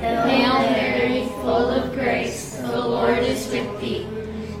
Hail 0.00 0.60
Mary, 0.70 1.26
full 1.40 1.70
of 1.70 1.92
grace, 1.94 2.56
the 2.56 2.78
Lord 2.78 3.18
is 3.18 3.48
with 3.48 3.80
thee. 3.80 4.06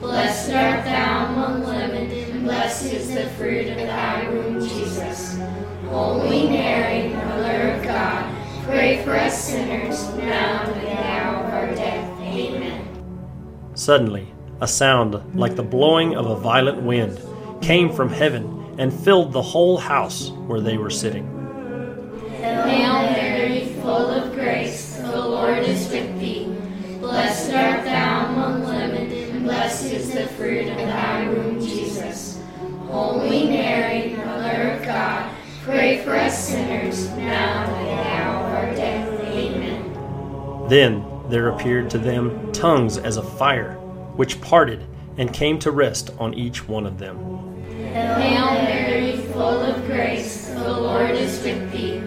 Blessed 0.00 0.52
art 0.52 0.84
thou 0.84 1.26
among 1.26 1.64
women, 1.64 2.10
and 2.10 2.44
blessed 2.44 2.92
is 2.92 3.14
the 3.14 3.26
fruit 3.30 3.68
of 3.68 3.76
thy 3.76 4.28
womb, 4.28 4.60
Jesus. 4.60 5.38
Holy 5.88 6.48
Mary, 6.48 7.14
Mother 7.14 7.72
of 7.72 7.84
God, 7.84 8.34
pray 8.64 9.04
for 9.04 9.14
us 9.14 9.44
sinners, 9.44 10.08
now 10.14 10.62
and 10.62 10.72
at 10.72 10.80
the 10.80 11.06
hour 11.06 11.44
of 11.44 11.54
our 11.54 11.74
death. 11.74 12.20
Amen. 12.20 12.88
Suddenly, 13.74 14.32
a 14.60 14.66
sound 14.66 15.38
like 15.38 15.56
the 15.56 15.62
blowing 15.62 16.16
of 16.16 16.26
a 16.26 16.36
violent 16.36 16.82
wind 16.82 17.20
came 17.64 17.90
from 17.90 18.10
heaven 18.10 18.76
and 18.78 18.92
filled 18.92 19.32
the 19.32 19.40
whole 19.40 19.78
house 19.78 20.28
where 20.46 20.60
they 20.60 20.76
were 20.76 20.90
sitting. 20.90 21.24
Hail 22.36 23.10
Mary, 23.10 23.72
full 23.80 24.10
of 24.10 24.34
grace, 24.34 24.96
the 24.96 25.18
Lord 25.18 25.60
is 25.60 25.88
with 25.88 26.20
thee. 26.20 26.54
Blessed 27.00 27.54
art 27.54 27.84
thou 27.84 28.26
among 28.26 28.64
women, 28.64 29.10
and 29.10 29.44
blessed 29.44 29.94
is 29.94 30.12
the 30.12 30.26
fruit 30.26 30.68
of 30.68 30.76
thy 30.76 31.26
womb, 31.26 31.58
Jesus. 31.58 32.38
Holy 32.88 33.48
Mary, 33.48 34.14
Mother 34.14 34.72
of 34.72 34.84
God, 34.84 35.34
pray 35.62 36.04
for 36.04 36.14
us 36.14 36.48
sinners, 36.48 37.08
now 37.12 37.64
and 37.64 37.72
at 37.72 38.04
the 38.04 38.10
hour 38.10 38.44
of 38.44 38.52
our 38.52 38.74
death. 38.74 39.20
Amen. 39.22 40.68
Then 40.68 41.02
there 41.30 41.48
appeared 41.48 41.88
to 41.90 41.98
them 41.98 42.52
tongues 42.52 42.98
as 42.98 43.16
of 43.16 43.38
fire, 43.38 43.72
which 44.16 44.42
parted 44.42 44.84
and 45.16 45.32
came 45.32 45.58
to 45.60 45.70
rest 45.70 46.10
on 46.18 46.34
each 46.34 46.68
one 46.68 46.84
of 46.84 46.98
them. 46.98 47.53
Hail 47.94 48.54
Mary, 48.64 49.18
full 49.32 49.62
of 49.62 49.86
grace, 49.86 50.48
the 50.48 50.68
Lord 50.68 51.12
is 51.12 51.40
with 51.44 51.70
thee. 51.70 52.02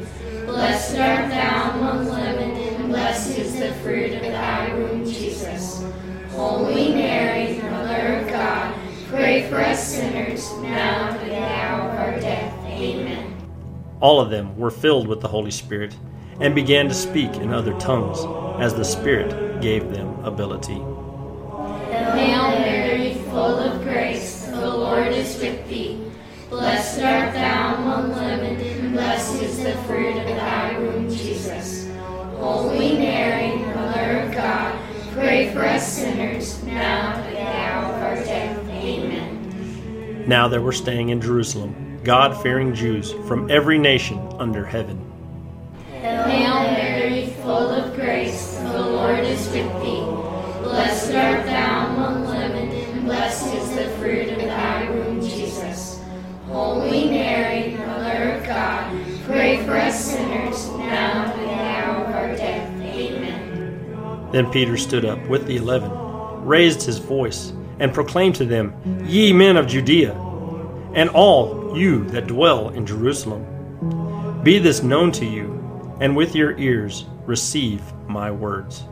Blessed 0.45 0.97
art 0.99 1.29
thou 1.29 1.77
among 1.77 2.07
women, 2.07 2.57
and 2.57 2.89
blessed 2.89 3.37
is 3.37 3.57
the 3.57 3.71
fruit 3.75 4.11
of 4.15 4.21
thy 4.21 4.73
womb, 4.73 5.05
Jesus. 5.05 5.85
Holy 6.31 6.93
Mary, 6.93 7.61
Mother 7.61 8.17
of 8.17 8.27
God, 8.27 8.75
pray 9.07 9.49
for 9.49 9.61
us 9.61 9.95
sinners, 9.95 10.51
now 10.57 11.07
and 11.07 11.17
at 11.19 11.25
the 11.25 11.37
hour 11.37 11.89
of 11.89 11.99
our 11.99 12.19
death. 12.19 12.53
Amen. 12.65 13.33
All 14.01 14.19
of 14.19 14.29
them 14.29 14.57
were 14.57 14.71
filled 14.71 15.07
with 15.07 15.21
the 15.21 15.29
Holy 15.29 15.51
Spirit 15.51 15.95
and 16.41 16.53
began 16.53 16.89
to 16.89 16.93
speak 16.93 17.33
in 17.35 17.53
other 17.53 17.73
tongues 17.79 18.19
as 18.61 18.73
the 18.73 18.83
Spirit 18.83 19.61
gave 19.61 19.89
them 19.91 20.09
ability. 20.25 20.81
Hail 21.89 22.46
with 25.39 25.67
thee. 25.67 26.03
Blessed 26.49 27.01
art 27.01 27.33
thou 27.33 27.75
among 27.75 28.09
women, 28.11 28.55
and 28.55 28.93
blessed 28.93 29.41
is 29.41 29.63
the 29.63 29.73
fruit 29.83 30.17
of 30.17 30.27
thy 30.27 30.77
womb, 30.79 31.09
Jesus. 31.09 31.89
Holy 32.37 32.97
Mary, 32.97 33.57
Mother 33.73 34.21
of 34.21 34.33
God, 34.33 34.79
pray 35.13 35.51
for 35.53 35.65
us 35.65 35.97
sinners, 35.97 36.63
now 36.63 37.13
and 37.13 37.23
at 37.23 37.31
the 37.31 37.41
hour 37.41 37.93
of 37.93 38.01
our 38.03 38.15
death. 38.15 38.69
Amen. 38.69 40.25
Now 40.27 40.47
there 40.47 40.61
were 40.61 40.71
staying 40.71 41.09
in 41.09 41.19
Jerusalem 41.19 41.87
God 42.07 42.41
fearing 42.41 42.73
Jews 42.73 43.11
from 43.27 43.51
every 43.51 43.77
nation 43.77 44.17
under 44.39 44.63
heaven. 44.63 45.16
Then 64.37 64.51
Peter 64.51 64.77
stood 64.77 65.03
up 65.03 65.17
with 65.27 65.47
the 65.47 65.57
eleven, 65.57 65.91
raised 66.45 66.83
his 66.83 66.99
voice, 66.99 67.53
and 67.79 67.91
proclaimed 67.91 68.35
to 68.35 68.45
them, 68.45 68.71
Ye 69.03 69.33
men 69.33 69.57
of 69.57 69.65
Judea, 69.65 70.11
and 70.93 71.09
all 71.09 71.75
you 71.75 72.03
that 72.09 72.27
dwell 72.27 72.69
in 72.69 72.85
Jerusalem, 72.85 74.43
be 74.43 74.59
this 74.59 74.83
known 74.83 75.11
to 75.13 75.25
you, 75.25 75.97
and 76.01 76.15
with 76.15 76.35
your 76.35 76.55
ears 76.59 77.05
receive 77.25 77.81
my 78.07 78.29
words. 78.29 78.83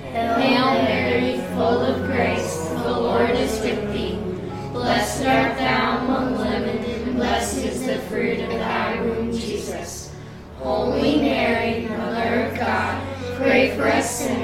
Hail 0.00 0.38
Mary, 0.38 1.36
full 1.48 1.82
of 1.82 2.06
grace, 2.06 2.66
the 2.68 2.90
Lord 2.90 3.32
is 3.32 3.60
with 3.60 3.92
thee. 3.92 4.18
Blessed 4.72 5.26
art 5.26 5.58
thou 5.58 5.98
among 5.98 6.38
women, 6.38 6.78
and 6.78 7.16
blessed 7.16 7.58
is 7.58 7.84
the 7.84 7.98
fruit 8.08 8.40
of 8.40 8.48
thy 8.52 9.02
womb, 9.02 9.32
Jesus. 9.32 10.14
Holy 10.60 11.20
Mary, 11.20 11.86
Mother 11.88 12.46
of 12.46 12.58
God, 12.58 13.06
pray 13.36 13.76
for 13.76 13.86
us 13.86 14.20
sinners, 14.20 14.43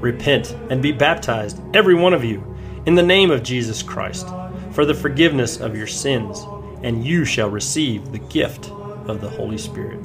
Repent 0.00 0.56
and 0.70 0.80
be 0.82 0.92
baptized, 0.92 1.60
every 1.74 1.94
one 1.94 2.14
of 2.14 2.24
you, 2.24 2.42
in 2.86 2.94
the 2.94 3.02
name 3.02 3.30
of 3.30 3.42
Jesus 3.42 3.82
Christ, 3.82 4.26
for 4.72 4.86
the 4.86 4.94
forgiveness 4.94 5.60
of 5.60 5.76
your 5.76 5.86
sins, 5.86 6.42
and 6.82 7.04
you 7.04 7.26
shall 7.26 7.50
receive 7.50 8.10
the 8.10 8.18
gift 8.18 8.70
of 9.06 9.20
the 9.20 9.28
Holy 9.28 9.58
Spirit. 9.58 10.00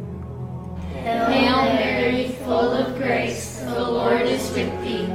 Hail 0.92 1.64
Mary, 1.74 2.30
full 2.44 2.74
of 2.74 2.98
grace, 2.98 3.60
the 3.60 3.80
Lord 3.80 4.24
is 4.24 4.52
with 4.52 4.84
thee. 4.84 5.08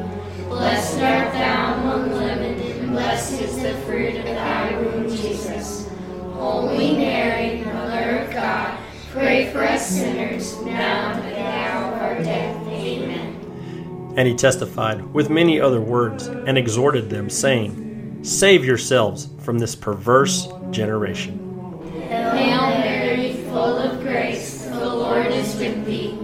Blessed 0.48 1.02
art 1.02 1.32
thou 1.34 1.74
among 1.74 2.10
women, 2.12 2.60
and 2.60 2.90
blessed 2.90 3.42
is 3.42 3.62
the 3.62 3.74
fruit 3.82 4.16
of 4.16 4.24
thy 4.24 4.80
womb, 4.80 5.08
Jesus. 5.08 5.90
Holy 6.32 6.96
Mary, 6.96 7.62
Mother 7.64 8.20
of 8.20 8.32
God, 8.32 8.78
pray 9.10 9.52
for 9.52 9.62
us 9.62 9.86
sinners, 9.86 10.58
now 10.62 11.12
and 11.12 11.26
at 11.26 11.34
the 11.34 11.40
hour 11.42 11.94
of 11.94 12.02
our 12.02 12.22
death. 12.22 12.69
And 14.16 14.26
he 14.26 14.34
testified 14.34 15.02
with 15.14 15.30
many 15.30 15.60
other 15.60 15.80
words 15.80 16.26
and 16.26 16.58
exhorted 16.58 17.08
them, 17.10 17.30
saying, 17.30 18.18
Save 18.22 18.64
yourselves 18.64 19.28
from 19.38 19.58
this 19.58 19.74
perverse 19.74 20.48
generation. 20.70 21.38
Hail 22.08 22.68
Mary, 22.80 23.34
full 23.44 23.78
of 23.78 24.00
grace, 24.00 24.64
the 24.64 24.94
Lord 24.94 25.26
is 25.28 25.56
with 25.56 25.86
thee. 25.86 26.18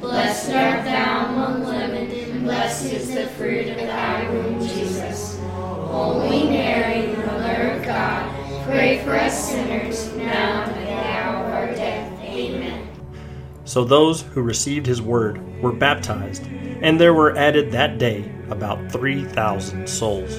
Blessed 0.00 0.52
art 0.52 0.84
thou 0.84 1.26
among 1.26 1.64
women, 1.64 2.10
and 2.10 2.44
blessed 2.44 2.92
is 2.92 3.14
the 3.14 3.26
fruit 3.28 3.68
of 3.68 3.76
thy 3.76 4.30
womb, 4.30 4.60
Jesus. 4.60 5.38
Holy 5.40 6.44
Mary, 6.48 7.14
Mother 7.26 7.72
of 7.72 7.84
God, 7.84 8.64
pray 8.64 9.02
for 9.04 9.14
us 9.14 9.50
sinners, 9.50 9.81
So 13.72 13.84
those 13.84 14.20
who 14.20 14.42
received 14.42 14.84
his 14.84 15.00
word 15.00 15.40
were 15.62 15.72
baptized, 15.72 16.46
and 16.82 17.00
there 17.00 17.14
were 17.14 17.34
added 17.38 17.72
that 17.72 17.96
day 17.96 18.30
about 18.50 18.92
3,000 18.92 19.88
souls. 19.88 20.36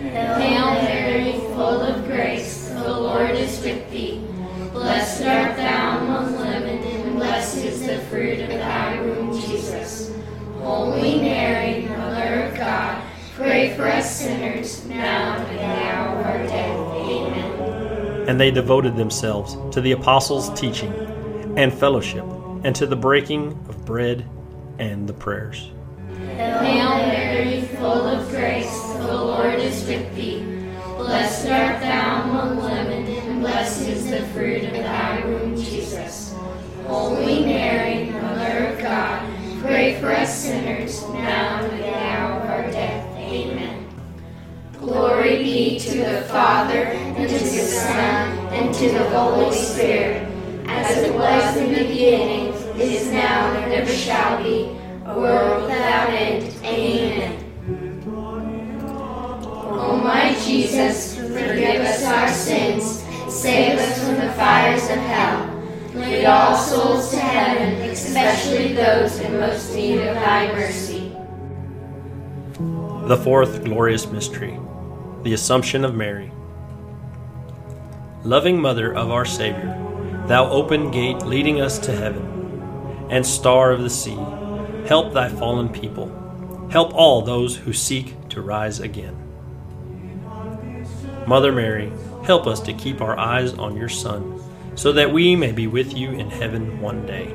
Hail 0.00 0.74
Mary, 0.82 1.32
full 1.54 1.80
of 1.80 2.04
grace, 2.04 2.68
the 2.68 2.92
Lord 2.92 3.30
is 3.30 3.58
with 3.64 3.90
thee. 3.90 4.22
Blessed 4.70 5.24
art 5.24 5.56
thou 5.56 6.00
among 6.00 6.34
women, 6.34 6.84
and 6.84 7.16
blessed 7.16 7.64
is 7.64 7.86
the 7.86 8.00
fruit 8.10 8.40
of 8.40 8.50
thy 8.50 9.00
womb, 9.00 9.32
Jesus. 9.32 10.14
Holy 10.58 11.22
Mary, 11.22 11.86
Mother 11.88 12.48
of 12.48 12.54
God, 12.58 13.02
pray 13.34 13.74
for 13.74 13.88
us 13.88 14.14
sinners, 14.14 14.84
now 14.84 15.36
and 15.36 15.42
at 15.42 15.48
the 15.56 15.64
hour 15.64 16.20
of 16.20 16.26
our 16.26 16.46
death. 16.46 16.76
Amen. 16.76 18.28
And 18.28 18.38
they 18.38 18.50
devoted 18.50 18.94
themselves 18.94 19.56
to 19.74 19.80
the 19.80 19.92
apostles' 19.92 20.50
teaching 20.60 20.92
and 21.56 21.72
fellowship, 21.72 22.26
and 22.64 22.74
to 22.76 22.86
the 22.86 22.96
breaking 22.96 23.52
of 23.68 23.84
bread 23.84 24.28
and 24.78 25.08
the 25.08 25.12
prayers. 25.12 25.70
Hail 26.36 26.96
Mary, 26.96 27.62
full 27.76 28.06
of 28.06 28.28
grace, 28.30 28.82
the 28.94 29.14
Lord 29.14 29.54
is 29.54 29.86
with 29.86 30.14
thee. 30.14 30.40
Blessed 30.96 31.48
art 31.48 31.80
thou 31.80 32.22
among 32.22 32.56
women, 32.56 33.06
and 33.06 33.40
blessed 33.40 33.88
is 33.88 34.10
the 34.10 34.22
fruit 34.28 34.64
of 34.64 34.72
thy 34.72 35.24
womb, 35.24 35.56
Jesus. 35.56 36.34
Holy 36.86 37.44
Mary, 37.44 38.10
Mother 38.10 38.68
of 38.68 38.80
God, 38.80 39.28
pray 39.62 40.00
for 40.00 40.12
us 40.12 40.42
sinners, 40.42 41.02
now 41.08 41.64
and 41.64 41.72
at 41.72 41.78
the 41.78 41.96
hour 41.96 42.40
of 42.40 42.50
our 42.50 42.70
death. 42.70 43.16
Amen. 43.18 43.88
Glory 44.78 45.38
be 45.38 45.78
to 45.80 45.98
the 45.98 46.22
Father, 46.22 46.84
and 46.84 47.28
to 47.28 47.38
the 47.38 47.48
Son, 47.48 48.38
and 48.52 48.74
to 48.74 48.90
the 48.90 49.08
Holy 49.10 49.54
Spirit, 49.54 50.28
as 50.66 50.96
it 50.98 51.14
was 51.14 51.56
in 51.56 51.72
the 51.72 51.84
beginning, 51.84 52.51
is 52.80 53.10
now, 53.10 53.52
and 53.52 53.72
ever 53.72 53.92
shall 53.92 54.42
be, 54.42 54.76
a 55.04 55.18
world 55.18 55.62
without 55.62 56.10
end. 56.10 56.52
Amen. 56.64 57.38
O 59.74 59.96
my 59.96 60.34
Jesus, 60.44 61.16
forgive 61.16 61.82
us 61.82 62.04
our 62.04 62.28
sins, 62.28 63.02
save 63.28 63.78
us 63.78 63.98
from 64.04 64.14
the 64.16 64.32
fires 64.34 64.84
of 64.84 64.98
hell. 64.98 65.48
Lead 65.94 66.24
all 66.24 66.56
souls 66.56 67.10
to 67.10 67.18
heaven, 67.18 67.90
especially 67.90 68.72
those 68.72 69.18
in 69.20 69.38
most 69.38 69.74
need 69.74 69.98
of 69.98 70.14
thy 70.14 70.52
mercy. 70.52 71.12
The 73.08 73.16
fourth 73.16 73.64
glorious 73.64 74.06
mystery, 74.06 74.58
the 75.22 75.34
Assumption 75.34 75.84
of 75.84 75.94
Mary. 75.94 76.32
Loving 78.24 78.60
Mother 78.60 78.94
of 78.94 79.10
our 79.10 79.24
Savior, 79.24 79.76
thou 80.28 80.48
open 80.48 80.90
gate 80.90 81.22
leading 81.22 81.60
us 81.60 81.78
to 81.80 81.92
heaven, 81.92 82.41
and 83.12 83.26
star 83.26 83.72
of 83.72 83.82
the 83.82 83.90
sea, 83.90 84.18
help 84.88 85.12
thy 85.12 85.28
fallen 85.28 85.68
people. 85.68 86.08
Help 86.70 86.94
all 86.94 87.20
those 87.20 87.54
who 87.54 87.72
seek 87.72 88.14
to 88.30 88.40
rise 88.40 88.80
again. 88.80 89.14
Mother 91.26 91.52
Mary, 91.52 91.92
help 92.24 92.46
us 92.46 92.58
to 92.60 92.72
keep 92.72 93.02
our 93.02 93.18
eyes 93.18 93.52
on 93.52 93.76
your 93.76 93.90
Son, 93.90 94.40
so 94.76 94.92
that 94.92 95.12
we 95.12 95.36
may 95.36 95.52
be 95.52 95.66
with 95.66 95.94
you 95.94 96.12
in 96.12 96.30
heaven 96.30 96.80
one 96.80 97.04
day. 97.04 97.34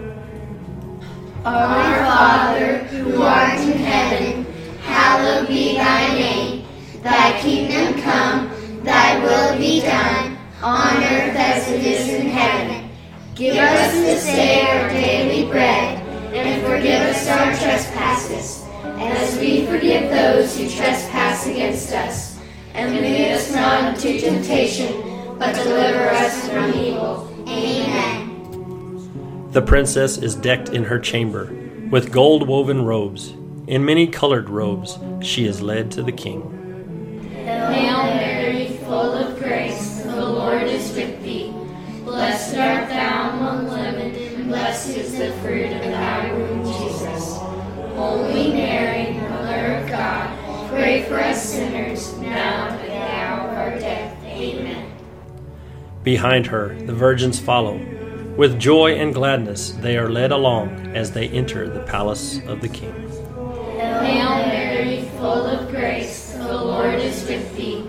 Our 1.46 2.06
Father, 2.06 2.78
who 2.86 3.22
art 3.22 3.60
in 3.60 3.78
heaven, 3.78 4.46
hallowed 4.82 5.48
be 5.48 5.76
thy 5.76 6.08
name. 6.16 6.66
Thy 7.04 7.40
kingdom 7.40 8.02
come, 8.02 8.50
thy 8.84 9.24
will 9.24 9.56
be 9.60 9.82
done, 9.82 10.40
on 10.64 10.98
earth 11.04 11.36
as 11.36 11.70
it 11.70 11.84
is 11.84 12.10
in 12.10 12.30
heaven. 12.30 12.77
Give 13.38 13.56
us 13.56 13.94
this 13.94 14.26
day 14.26 14.62
our 14.62 14.90
daily 14.90 15.48
bread, 15.48 16.02
and 16.34 16.66
forgive 16.66 17.04
us 17.04 17.28
our 17.28 17.56
trespasses, 17.56 18.66
as 18.84 19.38
we 19.38 19.68
forgive 19.68 20.10
those 20.10 20.58
who 20.58 20.68
trespass 20.68 21.46
against 21.46 21.94
us. 21.94 22.40
And 22.74 22.96
lead 22.96 23.34
us 23.34 23.54
not 23.54 23.94
into 23.94 24.20
temptation, 24.20 25.38
but 25.38 25.54
deliver 25.54 26.10
us 26.10 26.50
from 26.50 26.74
evil. 26.74 27.32
Amen. 27.48 29.52
The 29.52 29.62
princess 29.62 30.18
is 30.18 30.34
decked 30.34 30.70
in 30.70 30.86
her 30.86 30.98
chamber 30.98 31.56
with 31.92 32.12
gold 32.12 32.48
woven 32.48 32.86
robes. 32.86 33.36
In 33.68 33.86
many 33.86 34.08
colored 34.08 34.50
robes, 34.50 34.98
she 35.22 35.46
is 35.46 35.62
led 35.62 35.92
to 35.92 36.02
the 36.02 36.12
king. 36.12 37.22
Hail 37.46 38.16
Mary, 38.16 38.80
full 38.80 39.14
of 39.14 39.37
for 51.08 51.20
us 51.20 51.42
sinners, 51.44 52.18
now 52.18 52.68
and 52.68 52.76
at 52.76 52.86
the 52.86 52.98
hour 52.98 53.50
of 53.50 53.58
our 53.58 53.80
death. 53.80 54.24
Amen. 54.26 54.94
Behind 56.04 56.48
her, 56.48 56.76
the 56.86 56.94
virgins 56.94 57.40
follow. 57.40 57.80
With 58.38 58.60
joy 58.60 58.96
and 58.96 59.14
gladness, 59.14 59.72
they 59.72 59.98
are 59.98 60.10
led 60.10 60.32
along 60.32 60.96
as 60.96 61.12
they 61.12 61.28
enter 61.30 61.70
the 61.70 61.82
palace 61.82 62.40
of 62.46 62.62
the 62.62 62.70
king. 62.70 62.94
Hail 63.74 64.46
Mary, 64.48 65.10
full 65.18 65.46
of 65.46 65.70
grace, 65.70 66.34
the 66.34 66.54
Lord 66.54 66.96
is 66.96 67.28
with 67.28 67.56
thee. 67.58 67.82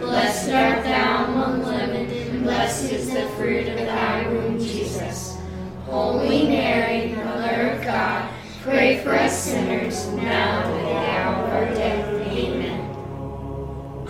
Blessed 0.00 0.50
art 0.50 0.82
thou 0.84 1.26
among 1.26 1.60
women, 1.60 2.10
and 2.10 2.42
blessed 2.42 2.92
is 2.92 3.12
the 3.12 3.28
fruit 3.36 3.68
of 3.68 3.76
thy 3.76 4.26
womb, 4.28 4.58
Jesus. 4.58 5.36
Holy 5.84 6.48
Mary, 6.48 7.14
Mother 7.14 7.72
of 7.72 7.84
God, 7.84 8.28
pray 8.62 9.02
for 9.04 9.12
us 9.14 9.44
sinners, 9.44 9.69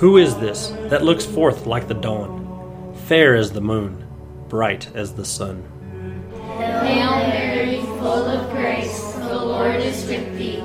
Who 0.00 0.16
is 0.16 0.34
this 0.38 0.68
that 0.88 1.04
looks 1.04 1.26
forth 1.26 1.66
like 1.66 1.86
the 1.86 1.92
dawn, 1.92 2.94
fair 3.04 3.34
as 3.34 3.52
the 3.52 3.60
moon, 3.60 4.08
bright 4.48 4.88
as 4.94 5.12
the 5.12 5.26
sun? 5.26 5.62
Hail 6.32 7.18
Mary, 7.28 7.82
full 7.82 8.24
of 8.24 8.50
grace, 8.50 9.12
the 9.12 9.44
Lord 9.44 9.76
is 9.76 10.06
with 10.06 10.38
thee. 10.38 10.60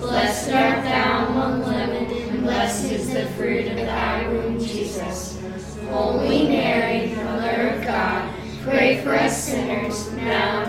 Blessed 0.00 0.50
art 0.50 0.82
thou 0.82 1.28
among 1.28 1.60
women, 1.60 2.12
and 2.12 2.42
blessed 2.42 2.90
is 2.90 3.14
the 3.14 3.26
fruit 3.36 3.68
of 3.68 3.76
thy 3.76 4.26
womb, 4.26 4.58
Jesus. 4.58 5.40
Holy 5.88 6.48
Mary, 6.48 7.14
Mother 7.14 7.68
of 7.68 7.84
God, 7.84 8.34
pray 8.64 9.00
for 9.04 9.14
us 9.14 9.44
sinners, 9.44 10.10
now 10.14 10.64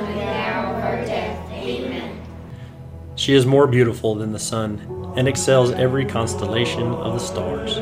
She 3.24 3.36
is 3.36 3.46
more 3.46 3.68
beautiful 3.68 4.16
than 4.16 4.34
the 4.34 4.38
sun 4.38 5.14
and 5.16 5.30
excels 5.30 5.72
every 5.72 6.04
constellation 6.06 6.92
of 6.92 7.14
the 7.14 7.20
stars. 7.20 7.76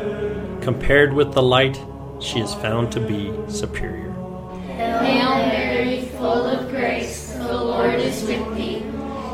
Compared 0.64 1.14
with 1.14 1.34
the 1.34 1.42
light, 1.42 1.82
she 2.20 2.40
is 2.40 2.54
found 2.54 2.92
to 2.92 3.00
be 3.00 3.34
superior. 3.52 4.12
Hail 4.68 5.38
Mary, 5.48 6.02
full 6.10 6.46
of 6.46 6.70
grace, 6.70 7.34
the 7.34 7.58
Lord 7.60 7.96
is 7.96 8.22
with 8.22 8.56
thee. 8.56 8.84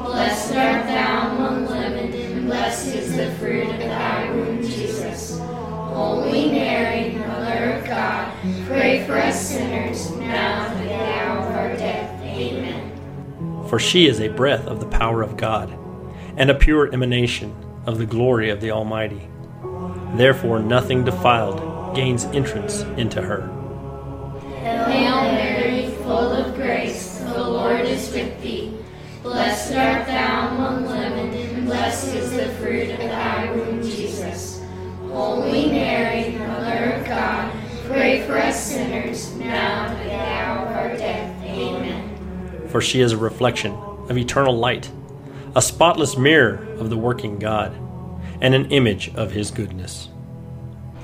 Blessed 0.05 0.55
art 0.55 0.85
thou 0.85 1.35
among 1.35 1.67
women, 1.67 2.13
and 2.13 2.45
blessed 2.45 2.95
is 2.95 3.17
the 3.17 3.29
fruit 3.31 3.67
of 3.67 3.77
thy 3.77 4.31
womb, 4.31 4.61
Jesus. 4.61 5.39
Holy 5.39 6.49
Mary, 6.51 7.15
Mother 7.15 7.73
of 7.73 7.85
God, 7.85 8.31
pray 8.65 9.05
for 9.05 9.17
us 9.17 9.49
sinners, 9.49 10.09
now 10.11 10.67
and 10.67 10.79
at 10.79 10.87
the 10.87 10.95
hour 10.95 11.39
of 11.39 11.53
our 11.53 11.75
death. 11.75 12.23
Amen. 12.23 13.67
For 13.67 13.77
she 13.77 14.07
is 14.07 14.21
a 14.21 14.29
breath 14.29 14.65
of 14.67 14.79
the 14.79 14.87
power 14.87 15.21
of 15.21 15.35
God, 15.35 15.77
and 16.37 16.49
a 16.49 16.55
pure 16.55 16.93
emanation 16.93 17.53
of 17.85 17.97
the 17.97 18.05
glory 18.05 18.49
of 18.49 18.61
the 18.61 18.71
Almighty. 18.71 19.27
Therefore, 20.15 20.59
nothing 20.59 21.03
defiled 21.03 21.95
gains 21.95 22.25
entrance 22.25 22.81
into 22.95 23.21
her. 23.21 23.41
Hail 24.61 25.21
Mary, 25.33 25.89
full 26.03 26.31
of 26.31 26.55
grace, 26.55 27.17
the 27.19 27.43
Lord 27.43 27.81
is 27.81 28.11
with 28.11 28.41
thee. 28.41 28.77
Blessed 29.23 29.73
art 29.73 30.05
thou 30.05 30.49
among 30.49 30.85
women, 30.85 31.33
and 31.33 31.65
blessed 31.65 32.15
is 32.15 32.31
the 32.31 32.49
fruit 32.55 32.91
of 32.91 32.99
thy 32.99 33.51
womb, 33.51 33.81
Jesus. 33.81 34.61
Holy 35.11 35.71
Mary, 35.71 36.37
Mother 36.37 36.93
of 36.93 37.05
God, 37.05 37.51
pray 37.87 38.25
for 38.27 38.37
us 38.37 38.63
sinners, 38.63 39.35
now 39.37 39.87
and 39.87 39.97
at 39.97 40.03
the 40.03 40.15
hour 40.15 40.67
of 40.67 40.75
our 40.75 40.97
death. 40.97 41.43
Amen. 41.43 42.67
For 42.67 42.79
she 42.79 43.01
is 43.01 43.11
a 43.11 43.17
reflection 43.17 43.73
of 43.73 44.17
eternal 44.17 44.55
light, 44.55 44.91
a 45.57 45.61
spotless 45.61 46.15
mirror 46.15 46.63
of 46.77 46.91
the 46.91 46.97
working 46.97 47.39
God, 47.39 47.75
and 48.41 48.53
an 48.53 48.69
image 48.69 49.11
of 49.15 49.31
his 49.31 49.49
goodness. 49.49 50.07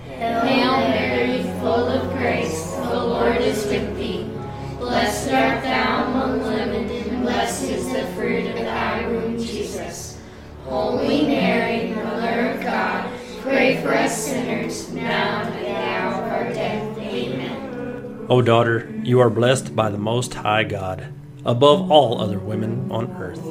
Hail 0.05 0.77
Mary, 0.89 1.41
full 1.59 1.87
of 1.87 2.07
grace, 2.11 2.71
the 2.75 3.03
Lord 3.03 3.37
is 3.37 3.65
with 3.65 3.97
thee. 3.97 4.29
Blessed 4.77 5.33
art 5.33 5.63
thou 5.63 6.03
among 6.03 6.43
women, 6.43 6.87
and 6.87 7.23
blessed 7.23 7.63
is 7.63 7.91
the 7.93 8.05
fruit 8.13 8.45
of 8.45 8.57
thy 8.57 9.07
womb, 9.07 9.39
Jesus. 9.39 10.21
Holy 10.65 11.23
Mary, 11.25 11.91
Mother 11.95 12.51
of 12.51 12.61
God, 12.61 13.11
pray 13.41 13.81
for 13.81 13.91
us 13.91 14.15
sinners, 14.15 14.93
now 14.93 15.41
and 15.41 15.55
at 15.55 15.61
the 15.63 15.75
hour 15.75 16.13
of 16.13 16.31
our 16.31 16.53
death. 16.53 16.97
Amen. 16.99 18.27
O 18.29 18.43
daughter, 18.43 19.01
you 19.03 19.19
are 19.19 19.31
blessed 19.31 19.75
by 19.75 19.89
the 19.89 19.97
Most 19.97 20.35
High 20.35 20.63
God, 20.63 21.11
above 21.43 21.89
all 21.89 22.21
other 22.21 22.37
women 22.37 22.91
on 22.91 23.09
earth. 23.13 23.41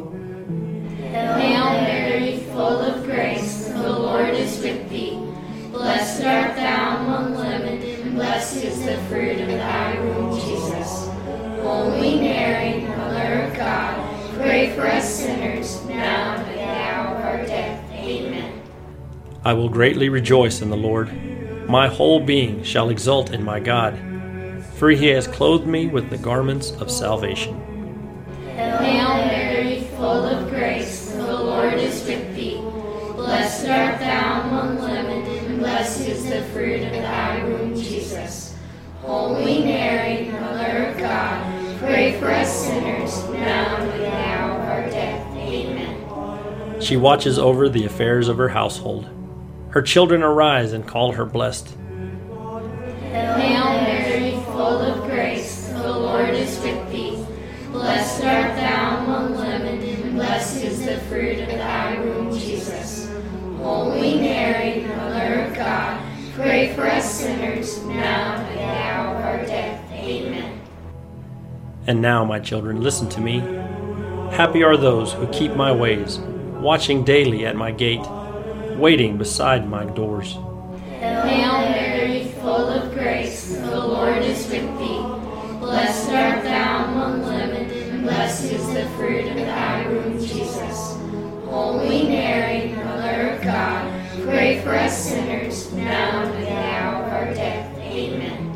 Hail 1.13 1.83
Mary, 1.83 2.39
full 2.53 2.81
of 2.81 3.05
grace, 3.05 3.69
the 3.69 3.91
Lord 3.91 4.31
is 4.31 4.59
with 4.63 4.89
thee. 4.89 5.19
Blessed 5.71 6.25
art 6.25 6.57
thou 6.57 7.05
among 7.05 7.35
women, 7.35 7.83
and 7.83 8.15
blessed 8.15 8.65
is 8.65 8.83
the 8.87 8.97
fruit 9.09 9.39
of 9.41 9.49
thy 9.49 10.01
womb, 10.01 10.41
Jesus. 10.41 11.09
Holy 11.61 12.19
Mary, 12.19 12.87
Mother 12.87 13.43
of 13.43 13.55
God, 13.55 14.35
pray 14.37 14.75
for 14.75 14.87
us 14.87 15.07
sinners, 15.07 15.85
now 15.85 16.33
and 16.33 16.43
at 16.43 16.55
the 16.55 16.65
hour 16.65 17.17
of 17.17 17.25
our 17.25 17.47
death. 17.47 17.93
Amen. 17.93 18.63
I 19.45 19.53
will 19.53 19.69
greatly 19.69 20.09
rejoice 20.09 20.63
in 20.63 20.71
the 20.71 20.79
Lord. 20.79 21.11
My 21.69 21.89
whole 21.89 22.21
being 22.21 22.63
shall 22.63 22.89
exult 22.89 23.33
in 23.33 23.45
my 23.45 23.61
God, 23.61 23.99
for 24.77 24.89
he 24.89 25.09
has 25.09 25.27
clothed 25.27 25.67
me 25.67 25.89
with 25.89 26.09
the 26.09 26.17
garments 26.17 26.71
of 26.71 26.91
salvation. 26.91 27.72
She 46.83 46.97
watches 46.97 47.39
over 47.39 47.69
the 47.69 47.85
affairs 47.85 48.27
of 48.27 48.39
her 48.39 48.49
household. 48.49 49.09
Her 49.69 49.83
children 49.83 50.25
arise 50.25 50.73
and 50.73 50.87
call 50.87 51.13
her 51.13 51.25
blessed. 51.25 51.77
Hail 53.13 53.83
Mary, 53.83 54.33
full 54.47 54.81
of 54.81 55.09
grace, 55.09 55.69
the 55.69 55.89
Lord 55.89 56.31
is 56.31 56.59
with 56.61 56.91
thee. 56.91 57.25
Blessed 57.71 58.25
art 58.25 58.57
thou 58.57 59.05
among 59.05 59.37
women, 59.37 59.81
and 59.81 60.15
blessed 60.15 60.65
is 60.65 60.85
the 60.85 60.99
fruit 61.03 61.39
of 61.39 61.49
thy 61.51 62.01
womb, 62.01 62.37
Jesus. 62.37 63.09
Holy 63.59 64.17
Mary, 64.17 64.85
Mother 64.85 65.45
of 65.45 65.55
God, 65.55 66.03
pray 66.35 66.75
for 66.75 66.83
us 66.83 67.09
sinners, 67.09 67.81
now 67.85 68.35
and 68.35 68.43
at 68.43 68.55
the 68.57 68.65
hour 68.65 69.17
of 69.17 69.25
our 69.25 69.47
death. 69.47 69.93
Amen. 69.93 70.61
And 71.87 72.03
now, 72.03 72.25
my 72.25 72.41
children, 72.41 72.83
listen 72.83 73.09
to 73.11 73.21
me. 73.21 73.39
Happy 74.33 74.65
are 74.65 74.77
those 74.77 75.13
who 75.13 75.29
keep 75.29 75.55
my 75.55 75.71
ways, 75.71 76.19
watching 76.63 77.05
daily 77.05 77.45
at 77.45 77.57
my 77.57 77.73
gate, 77.73 78.07
waiting 78.77 79.19
beside 79.19 79.69
my 79.69 79.85
doors. 79.85 80.35
Hail 81.01 81.59
Mary, 81.71 82.25
full 82.41 82.69
of 82.69 82.95
grace, 82.95 83.57
the 83.57 83.77
Lord 83.77 84.19
is 84.19 84.49
with 84.49 84.79
thee. 84.79 85.03
Blessed 85.59 86.11
art 86.11 86.45
thou 86.45 86.85
among 86.85 87.23
women, 87.23 87.71
and 87.71 88.03
blessed 88.03 88.53
is 88.53 88.67
the 88.75 88.87
fruit 88.97 89.27
of 89.29 89.37
thy 89.37 89.87
womb, 89.89 90.19
Jesus. 90.19 90.97
Holy 91.47 92.05
Mary, 92.05 92.73
Mother 92.73 93.31
of 93.31 93.43
God, 93.43 93.93
pray 94.25 94.61
for 94.61 94.75
us 94.75 94.97
sinners, 94.97 95.73
now 95.73 96.23
and 96.23 96.33
at 96.33 96.41
the 96.41 96.53
hour 96.53 97.05
of 97.05 97.13
our 97.13 97.35
death. 97.35 97.79
Amen. 97.79 98.51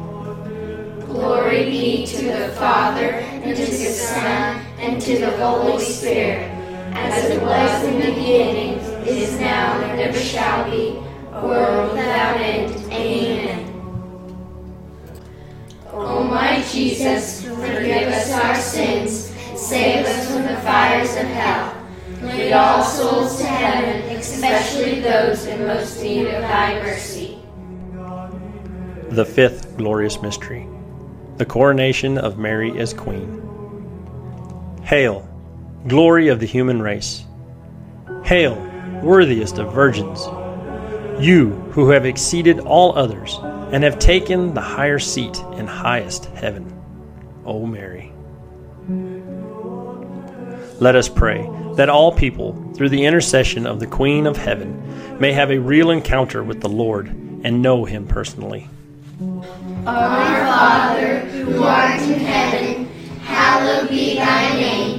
Glory 1.01 1.65
be 1.65 2.07
to 2.07 2.25
the 2.25 2.49
Father, 2.55 3.11
and 3.11 3.57
to 3.57 3.63
the 3.63 3.67
Son, 3.67 4.61
and 4.79 5.01
to 5.03 5.19
the 5.19 5.31
Holy 5.37 5.83
Spirit, 5.83 6.56
as 7.13 7.31
it 7.31 7.43
was 7.43 7.85
in 7.85 8.01
the 8.01 8.07
beginning, 8.07 8.79
is 9.07 9.39
now, 9.39 9.81
and 9.81 10.01
ever 10.01 10.19
shall 10.19 10.69
be, 10.71 10.99
world 11.33 11.93
without 11.93 12.41
end. 12.41 12.75
Amen. 12.93 13.73
O 15.93 16.25
my 16.25 16.63
Jesus, 16.71 17.45
forgive 17.45 18.09
us 18.09 18.33
our 18.33 18.55
sins, 18.55 19.33
save 19.55 20.05
us 20.07 20.31
from 20.31 20.43
the 20.43 20.57
fires 20.61 21.11
of 21.17 21.27
hell. 21.27 21.73
Lead 22.23 22.53
all 22.53 22.83
souls 22.83 23.39
to 23.39 23.45
heaven, 23.45 24.17
especially 24.17 25.01
those 25.01 25.47
in 25.47 25.67
most 25.67 26.03
need 26.03 26.27
of 26.27 26.43
thy 26.43 26.75
mercy. 26.83 27.39
The 29.11 29.25
fifth 29.25 29.77
glorious 29.77 30.21
mystery, 30.21 30.67
the 31.37 31.47
coronation 31.47 32.19
of 32.19 32.39
Mary 32.39 32.79
as 32.79 32.93
Queen. 32.93 33.43
Hail, 34.83 35.29
glory 35.87 36.29
of 36.29 36.41
the 36.41 36.47
human 36.47 36.81
race. 36.83 37.25
Hail, 38.25 38.57
worthiest 39.03 39.59
of 39.59 39.73
virgins. 39.73 40.27
You 41.25 41.51
who 41.73 41.91
have 41.91 42.05
exceeded 42.05 42.61
all 42.61 42.97
others 42.97 43.39
and 43.73 43.83
have 43.85 43.99
taken 43.99 44.55
the 44.55 44.61
higher 44.61 44.99
seat 44.99 45.37
in 45.55 45.67
highest 45.67 46.27
heaven, 46.27 46.73
O 47.45 47.67
Mary. 47.67 48.13
Let 50.79 50.95
us 50.95 51.09
pray 51.09 51.49
that 51.77 51.89
all 51.89 52.13
people, 52.13 52.73
through 52.75 52.91
the 52.91 53.05
intercession 53.05 53.67
of 53.67 53.81
the 53.81 53.87
Queen 53.87 54.27
of 54.27 54.37
Heaven, 54.37 55.19
may 55.19 55.33
have 55.33 55.51
a 55.51 55.59
real 55.59 55.91
encounter 55.91 56.45
with 56.45 56.61
the 56.61 56.69
Lord 56.69 57.07
and 57.07 57.63
know 57.63 57.85
Him 57.85 58.07
personally. 58.07 58.69
Our 59.87 60.47
Father, 60.47 61.21
who 61.21 61.63
art 61.63 62.01
in 62.03 62.21
heaven, 62.21 62.87
hallowed 63.23 63.89
be 63.89 64.17
thy 64.17 64.53
name. 64.55 64.96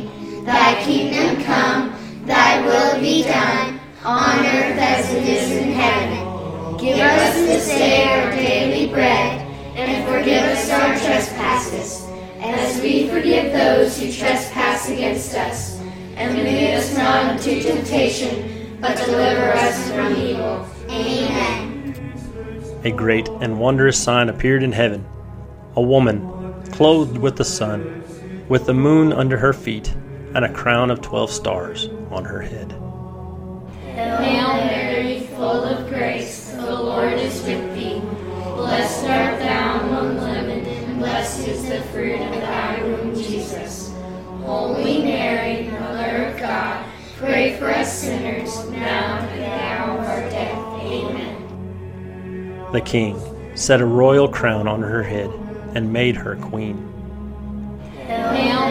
Thy 0.48 0.82
kingdom 0.82 1.44
come, 1.44 1.94
thy 2.26 2.66
will 2.66 3.02
be 3.02 3.24
done, 3.24 3.82
on 4.02 4.40
earth 4.46 4.80
as 4.80 5.14
it 5.14 5.26
is 5.26 5.52
in 5.52 5.74
heaven. 5.74 6.78
Give 6.78 6.98
us 7.00 7.34
this 7.34 7.68
day 7.68 8.06
our 8.06 8.32
daily 8.32 8.88
bread, 8.88 9.42
and 9.76 10.08
forgive 10.08 10.44
us 10.44 10.70
our 10.70 10.98
trespasses, 11.00 12.08
as 12.40 12.82
we 12.82 13.10
forgive 13.10 13.52
those 13.52 14.00
who 14.00 14.10
trespass 14.10 14.90
against 14.90 15.36
us. 15.36 15.82
And 16.16 16.38
lead 16.38 16.76
us 16.76 16.96
not 16.96 17.34
into 17.34 17.62
temptation, 17.62 18.78
but 18.80 18.96
deliver 18.96 19.52
us 19.52 19.92
from 19.92 20.16
evil. 20.16 20.66
Amen. 20.90 22.80
A 22.86 22.92
great 22.92 23.28
and 23.42 23.60
wondrous 23.60 24.02
sign 24.02 24.30
appeared 24.30 24.64
in 24.64 24.72
heaven 24.72 25.06
a 25.76 25.82
woman 25.82 26.64
clothed 26.72 27.18
with 27.18 27.36
the 27.36 27.44
sun, 27.44 28.02
with 28.48 28.66
the 28.66 28.74
moon 28.74 29.12
under 29.12 29.36
her 29.36 29.52
feet, 29.52 29.94
and 30.34 30.46
a 30.46 30.54
crown 30.54 30.92
of 30.92 31.02
twelve 31.02 31.32
stars 31.32 31.90
on 32.12 32.26
her 32.26 32.42
head. 32.42 32.72
Hail 33.82 34.66
Mary, 34.66 35.22
full 35.36 35.64
of 35.64 35.88
grace, 35.90 36.52
the 36.52 36.72
Lord 36.72 37.14
is 37.14 37.42
with 37.44 37.74
thee. 37.74 38.02
Blessed 38.56 39.06
art 39.06 39.40
thou 39.40 39.80
among 39.82 40.18
women, 40.18 40.66
and 40.66 41.00
blessed 41.00 41.48
is 41.48 41.70
the 41.70 41.82
fruit 41.92 42.20
of 42.20 42.32
thy 42.34 42.82
womb, 42.84 43.16
Jesus. 43.16 43.94
Holy 44.44 45.04
Mary, 45.04 45.70
Mother 45.70 46.26
of 46.28 46.38
God, 46.40 46.86
pray 47.18 47.56
for 47.58 47.70
us 47.70 48.02
sinners, 48.02 48.70
now 48.70 49.18
and 49.18 49.30
at 49.30 49.36
the 49.38 49.46
hour 49.46 50.00
of 50.00 50.06
our 50.06 50.30
death. 50.30 50.58
Amen. 50.82 52.72
The 52.72 52.82
king 52.82 53.20
set 53.56 53.82
a 53.82 53.86
royal 53.86 54.28
crown 54.28 54.68
on 54.68 54.82
her 54.82 55.04
head 55.04 55.30
and 55.76 55.92
made 55.92 56.16
her 56.16 56.36
queen. 56.36 56.78
Hail 58.06 58.67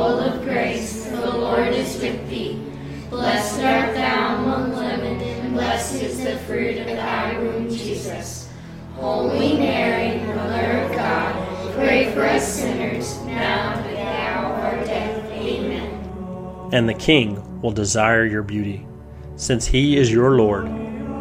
full 0.00 0.18
of 0.18 0.42
grace, 0.44 1.04
the 1.04 1.30
Lord 1.30 1.74
is 1.74 2.00
with 2.00 2.26
thee. 2.30 2.58
Blessed 3.10 3.62
art 3.62 3.94
thou 3.94 4.36
among 4.36 4.70
women, 4.70 5.20
and 5.20 5.52
blessed 5.52 6.02
is 6.02 6.24
the 6.24 6.38
fruit 6.38 6.78
of 6.78 6.86
thy 6.86 7.38
womb, 7.38 7.68
Jesus. 7.68 8.48
Holy 8.94 9.58
Mary, 9.58 10.24
Mother 10.34 10.84
of 10.84 10.92
God, 10.92 11.74
pray 11.74 12.14
for 12.14 12.24
us 12.24 12.50
sinners, 12.50 13.18
now 13.26 13.74
and 13.74 13.80
at 13.80 13.90
the 13.90 14.00
hour 14.00 14.54
of 14.54 14.64
our 14.64 14.84
death. 14.86 15.32
Amen. 15.32 16.70
And 16.72 16.88
the 16.88 16.94
king 16.94 17.60
will 17.60 17.72
desire 17.72 18.24
your 18.24 18.42
beauty. 18.42 18.86
Since 19.36 19.66
he 19.66 19.98
is 19.98 20.10
your 20.10 20.30
Lord, 20.30 20.64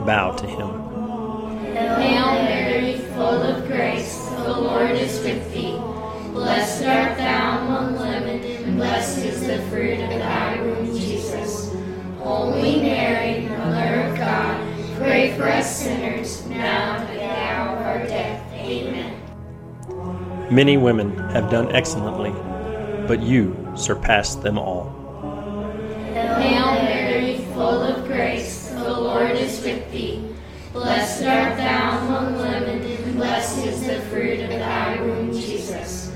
bow 0.05 0.31
to 0.37 0.47
him. 0.47 0.88
Many 20.51 20.77
women 20.77 21.15
have 21.29 21.51
done 21.51 21.71
excellently, 21.75 22.31
but 23.07 23.21
you 23.21 23.55
surpass 23.75 24.33
them 24.33 24.57
all. 24.57 24.89
Hail 26.13 26.73
Mary, 26.83 27.45
full 27.53 27.83
of 27.83 28.07
grace, 28.07 28.69
the 28.69 28.99
Lord 28.99 29.31
is 29.31 29.63
with 29.63 29.91
thee. 29.91 30.35
Blessed 30.73 31.23
art 31.23 31.55
thou 31.55 31.99
among 31.99 32.37
women, 32.37 32.81
and 32.81 33.15
blessed 33.15 33.65
is 33.67 33.85
the 33.85 34.01
fruit 34.09 34.39
of 34.39 34.49
thy 34.49 34.99
womb, 35.01 35.31
Jesus. 35.33 36.11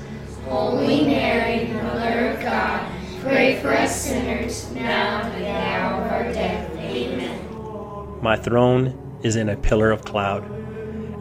Holy 0.48 1.04
Mary, 1.04 1.72
Mother 1.72 2.30
of 2.30 2.40
God, 2.42 2.90
pray 3.20 3.60
for 3.60 3.72
us 3.72 4.04
sinners, 4.04 4.68
now 4.72 5.20
and 5.20 5.32
at 5.32 5.38
the 5.38 5.48
hour 5.48 6.02
of 6.02 6.12
our 6.12 6.32
death. 6.32 6.70
Amen. 6.76 8.20
My 8.20 8.34
throne 8.36 9.20
is 9.22 9.36
in 9.36 9.48
a 9.48 9.56
pillar 9.56 9.92
of 9.92 10.04
cloud, 10.04 10.44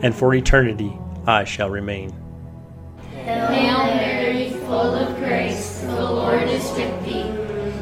and 0.01 0.15
for 0.15 0.33
eternity 0.33 0.97
I 1.27 1.43
shall 1.43 1.69
remain. 1.69 2.22
Hail 3.23 3.85
Mary, 3.95 4.49
full 4.65 4.95
of 4.95 5.15
grace, 5.17 5.79
the 5.79 6.11
Lord 6.11 6.43
is 6.43 6.69
with 6.71 7.05
thee. 7.05 7.31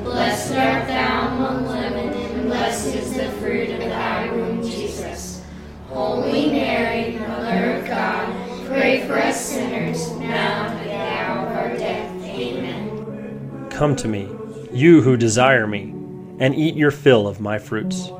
Blessed 0.03 0.53
art 0.55 0.87
thou 0.87 1.29
among 1.29 1.65
women, 1.65 2.13
and 2.13 2.43
blessed 2.47 2.95
is 2.95 3.15
the 3.15 3.27
fruit 3.39 3.71
of 3.71 3.79
thy 3.79 4.29
womb, 4.31 4.61
Jesus. 4.61 5.43
Holy 5.87 6.51
Mary, 6.51 7.17
Mother 7.17 7.77
of 7.77 7.87
God, 7.87 8.67
pray 8.67 9.07
for 9.07 9.17
us 9.17 9.43
sinners, 9.43 10.11
now 10.17 10.67
and 10.67 10.77
at 10.77 10.83
the 10.83 10.93
hour 10.93 11.47
of 11.47 11.57
our 11.57 11.77
death. 11.77 12.23
Amen. 12.23 13.67
Come 13.71 13.95
to 13.95 14.07
me, 14.07 14.29
you 14.71 15.01
who 15.01 15.17
desire 15.17 15.65
me, 15.65 15.95
and 16.37 16.53
eat 16.53 16.75
your 16.75 16.91
fill 16.91 17.27
of 17.27 17.39
my 17.39 17.57
fruits. 17.57 18.11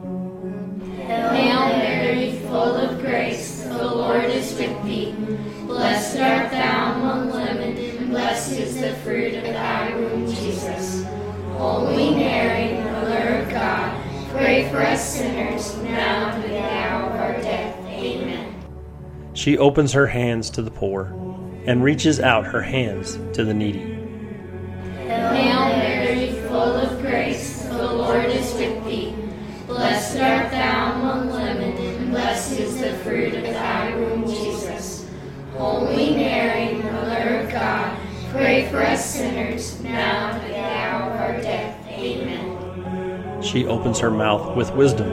For 14.72 14.82
us 14.82 15.18
sinners, 15.18 15.76
now 15.84 16.30
and 16.30 16.44
the 16.44 16.58
hour 16.58 17.10
of 17.10 17.16
our 17.20 17.42
death. 17.42 17.78
Amen. 17.88 18.56
She 19.34 19.58
opens 19.58 19.92
her 19.92 20.08
hands 20.08 20.50
to 20.52 20.62
the 20.62 20.72
poor 20.72 21.14
and 21.66 21.84
reaches 21.84 22.22
out 22.22 22.46
her 22.46 22.62
hands 22.62 23.20
to 23.34 23.44
the 23.44 23.54
needy. 23.54 23.91
She 43.52 43.66
opens 43.66 44.00
her 44.00 44.12
mouth 44.12 44.56
with 44.56 44.74
wisdom, 44.76 45.12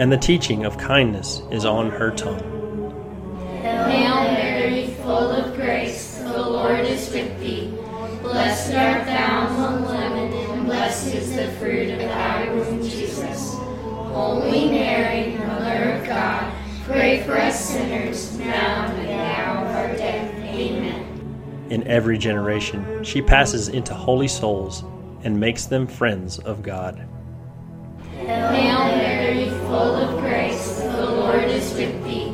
and 0.00 0.10
the 0.10 0.16
teaching 0.16 0.64
of 0.64 0.76
kindness 0.76 1.40
is 1.52 1.64
on 1.64 1.88
her 1.88 2.10
tongue. 2.10 2.40
Hail 3.62 4.24
Mary, 4.32 4.88
full 5.02 5.30
of 5.30 5.54
grace, 5.54 6.18
the 6.18 6.36
Lord 6.36 6.80
is 6.80 7.08
with 7.12 7.38
thee. 7.38 7.72
Blessed 8.22 8.74
art 8.74 9.06
thou 9.06 9.46
among 9.46 9.84
women, 9.84 10.32
and 10.32 10.66
blessed 10.66 11.14
is 11.14 11.36
the 11.36 11.46
fruit 11.52 11.90
of 11.90 12.00
thy 12.00 12.52
womb, 12.52 12.82
Jesus. 12.82 13.54
Holy 13.54 14.68
Mary, 14.70 15.36
Mother 15.36 15.92
of 15.92 16.06
God, 16.08 16.52
pray 16.86 17.22
for 17.22 17.38
us 17.38 17.68
sinners, 17.70 18.36
now 18.36 18.86
and 18.86 18.98
at 18.98 19.06
the 19.06 19.14
hour 19.14 19.64
of 19.64 19.76
our 19.76 19.96
death. 19.96 20.34
Amen. 20.42 21.66
In 21.70 21.86
every 21.86 22.18
generation, 22.18 23.04
she 23.04 23.22
passes 23.22 23.68
into 23.68 23.94
holy 23.94 24.26
souls 24.26 24.82
and 25.22 25.38
makes 25.38 25.66
them 25.66 25.86
friends 25.86 26.40
of 26.40 26.60
God. 26.60 27.06
Full 29.74 29.96
of 29.96 30.20
grace, 30.20 30.76
the 30.78 31.04
Lord 31.04 31.42
is 31.42 31.74
with 31.74 32.04
thee. 32.04 32.30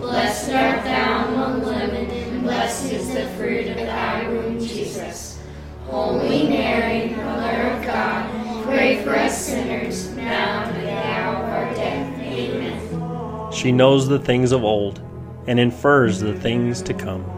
Blessed 0.00 0.54
art 0.54 0.82
thou 0.84 1.26
among 1.28 1.60
women, 1.60 2.10
and 2.10 2.42
blessed 2.42 2.90
is 2.90 3.12
the 3.12 3.26
fruit 3.36 3.66
of 3.66 3.76
thy 3.76 4.26
womb, 4.26 4.58
Jesus. 4.58 5.38
Holy 5.84 6.48
Mary, 6.48 7.14
Mother 7.14 7.72
of 7.72 7.84
God, 7.84 8.64
pray 8.64 9.04
for 9.04 9.14
us 9.14 9.38
sinners, 9.38 10.08
now 10.16 10.62
and 10.62 10.76
at 10.78 10.82
the 10.82 10.90
hour 10.90 11.36
of 11.36 11.50
our 11.50 11.74
death. 11.74 12.20
Amen. 12.22 13.52
She 13.52 13.70
knows 13.70 14.08
the 14.08 14.18
things 14.18 14.52
of 14.52 14.64
old 14.64 15.02
and 15.46 15.60
infers 15.60 16.20
the 16.20 16.40
things 16.40 16.80
to 16.80 16.94
come. 16.94 17.37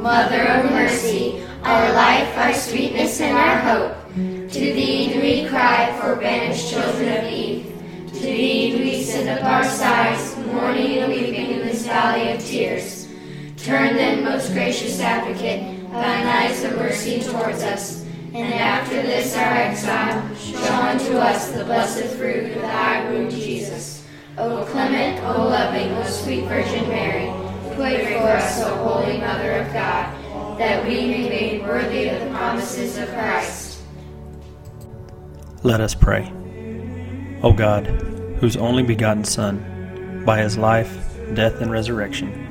Mother 0.00 0.42
of 0.42 0.70
mercy, 0.70 1.42
our 1.64 1.92
life, 1.92 2.36
our 2.38 2.54
sweetness, 2.54 3.20
and 3.20 3.36
our 3.36 3.58
hope. 3.58 3.96
To 4.14 4.60
thee 4.60 5.12
do 5.12 5.20
we 5.20 5.48
cry, 5.48 5.92
for 6.00 6.14
banished 6.14 6.70
children 6.70 7.18
of 7.18 7.24
Eve. 7.24 7.66
To 8.12 8.20
thee 8.20 8.70
do 8.70 8.78
we 8.78 9.02
send 9.02 9.28
up 9.28 9.44
our 9.44 9.64
sighs, 9.64 10.36
mourning 10.46 10.98
and 10.98 11.12
weeping 11.12 11.50
in 11.50 11.58
this 11.66 11.84
valley 11.84 12.30
of 12.30 12.40
tears. 12.40 13.08
Turn 13.56 13.96
then, 13.96 14.22
most 14.22 14.52
gracious 14.52 15.00
advocate, 15.00 15.90
thine 15.90 16.26
eyes 16.26 16.62
of 16.62 16.76
mercy 16.76 17.20
towards 17.20 17.64
us, 17.64 18.04
and 18.34 18.54
after 18.54 19.02
this 19.02 19.36
our 19.36 19.52
exile, 19.52 20.34
show 20.36 20.74
unto 20.74 21.16
us 21.16 21.50
the 21.50 21.64
blessed 21.64 22.04
fruit 22.16 22.52
of 22.52 22.62
thy 22.62 23.10
womb, 23.10 23.28
Jesus. 23.28 24.06
O 24.36 24.64
clement, 24.70 25.20
O 25.24 25.48
loving, 25.48 25.90
O 25.90 26.04
sweet 26.04 26.44
Virgin 26.44 26.88
Mary, 26.88 27.26
pray 27.78 28.18
for 28.18 28.26
us, 28.26 28.60
O 28.64 28.74
holy 28.74 29.18
Mother 29.18 29.52
of 29.52 29.72
God, 29.72 30.58
that 30.58 30.84
we 30.84 31.06
may 31.06 31.28
be 31.28 31.60
worthy 31.60 32.08
of 32.08 32.20
the 32.20 32.30
promises 32.30 32.98
of 32.98 33.08
Christ. 33.10 33.80
Let 35.62 35.80
us 35.80 35.94
pray. 35.94 36.32
O 37.44 37.52
God, 37.52 37.86
whose 38.40 38.56
only 38.56 38.82
begotten 38.82 39.24
Son, 39.24 40.24
by 40.26 40.42
his 40.42 40.58
life, 40.58 41.16
death, 41.34 41.60
and 41.60 41.70
resurrection, 41.70 42.46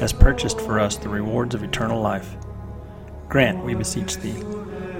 has 0.00 0.12
purchased 0.12 0.60
for 0.60 0.80
us 0.80 0.96
the 0.96 1.08
rewards 1.08 1.54
of 1.54 1.62
eternal 1.62 2.00
life, 2.00 2.36
grant, 3.28 3.64
we 3.64 3.74
beseech 3.74 4.16
thee, 4.16 4.42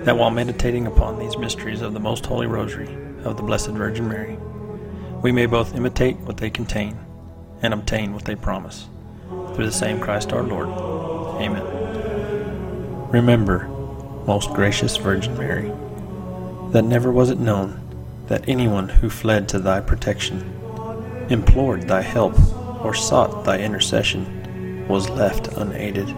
that 0.04 0.16
while 0.16 0.30
meditating 0.30 0.86
upon 0.86 1.18
these 1.18 1.36
mysteries 1.36 1.80
of 1.80 1.94
the 1.94 2.00
most 2.00 2.24
holy 2.26 2.46
rosary 2.46 2.96
of 3.24 3.36
the 3.36 3.42
Blessed 3.42 3.70
Virgin 3.70 4.08
Mary, 4.08 4.38
we 5.20 5.32
may 5.32 5.46
both 5.46 5.74
imitate 5.74 6.16
what 6.20 6.36
they 6.36 6.50
contain 6.50 6.96
and 7.62 7.74
obtain 7.74 8.12
what 8.12 8.24
they 8.24 8.36
promise. 8.36 8.88
Through 9.54 9.66
the 9.66 9.72
same 9.72 10.00
Christ 10.00 10.32
our 10.32 10.42
Lord. 10.42 10.68
Amen. 11.40 11.62
Remember, 13.10 13.68
most 14.26 14.52
gracious 14.52 14.96
Virgin 14.96 15.38
Mary, 15.38 15.70
that 16.72 16.84
never 16.84 17.12
was 17.12 17.30
it 17.30 17.38
known 17.38 17.80
that 18.26 18.48
anyone 18.48 18.88
who 18.88 19.08
fled 19.08 19.48
to 19.50 19.58
thy 19.60 19.80
protection, 19.80 20.40
implored 21.30 21.86
thy 21.86 22.02
help, 22.02 22.34
or 22.84 22.94
sought 22.94 23.44
thy 23.44 23.58
intercession 23.60 24.86
was 24.88 25.08
left 25.10 25.48
unaided. 25.48 26.08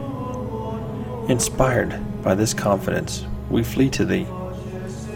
Inspired 1.28 2.00
by 2.22 2.34
this 2.34 2.54
confidence, 2.54 3.26
we 3.50 3.62
flee 3.62 3.90
to 3.90 4.04
thee, 4.04 4.26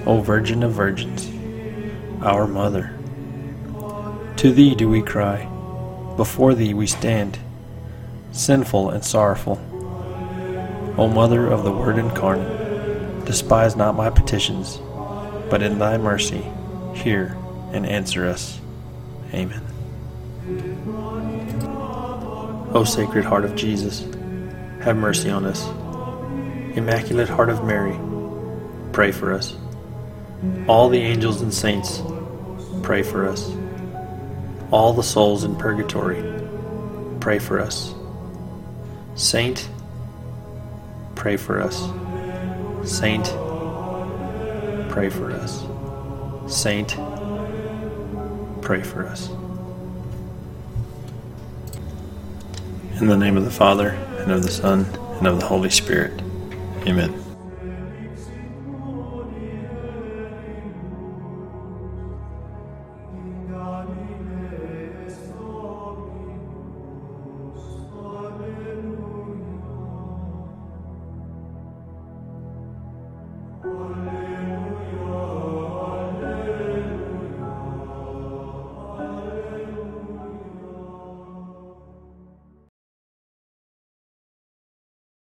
O 0.04 0.20
Virgin 0.20 0.62
of 0.62 0.72
Virgins, 0.72 1.30
our 2.22 2.46
Mother. 2.46 2.94
To 4.36 4.52
thee 4.52 4.74
do 4.74 4.88
we 4.88 5.02
cry, 5.02 5.46
before 6.16 6.54
thee 6.54 6.74
we 6.74 6.86
stand, 6.86 7.38
sinful 8.32 8.90
and 8.90 9.04
sorrowful. 9.04 9.58
O 10.98 11.08
Mother 11.08 11.46
of 11.46 11.64
the 11.64 11.72
Word 11.72 11.98
incarnate, 11.98 13.24
despise 13.24 13.76
not 13.76 13.94
my 13.94 14.10
petitions, 14.10 14.78
but 15.48 15.62
in 15.62 15.78
thy 15.78 15.96
mercy 15.96 16.44
hear 16.94 17.36
and 17.72 17.86
answer 17.86 18.26
us. 18.26 18.60
Amen. 19.32 19.62
O 22.72 22.84
Sacred 22.84 23.24
Heart 23.24 23.44
of 23.44 23.54
Jesus, 23.54 24.00
have 24.80 24.96
mercy 24.96 25.30
on 25.30 25.44
us. 25.44 25.66
Immaculate 26.76 27.28
Heart 27.28 27.50
of 27.50 27.64
Mary, 27.64 27.98
pray 28.92 29.12
for 29.12 29.32
us. 29.32 29.56
All 30.68 30.88
the 30.88 31.00
angels 31.00 31.42
and 31.42 31.52
saints, 31.52 32.02
pray 32.82 33.02
for 33.02 33.28
us. 33.28 33.50
All 34.70 34.92
the 34.92 35.02
souls 35.02 35.44
in 35.44 35.56
purgatory, 35.56 36.22
pray 37.20 37.38
for 37.38 37.60
us. 37.60 37.94
Saint, 39.20 39.68
pray 41.14 41.36
for 41.36 41.60
us. 41.60 41.76
Saint, 42.90 43.26
pray 44.90 45.10
for 45.10 45.30
us. 45.30 45.62
Saint, 46.48 46.96
pray 48.62 48.82
for 48.82 49.06
us. 49.06 49.28
In 52.98 53.08
the 53.08 53.16
name 53.18 53.36
of 53.36 53.44
the 53.44 53.50
Father, 53.50 53.90
and 54.20 54.32
of 54.32 54.42
the 54.42 54.50
Son, 54.50 54.86
and 55.18 55.26
of 55.26 55.38
the 55.38 55.46
Holy 55.46 55.68
Spirit. 55.68 56.18
Amen. 56.86 57.29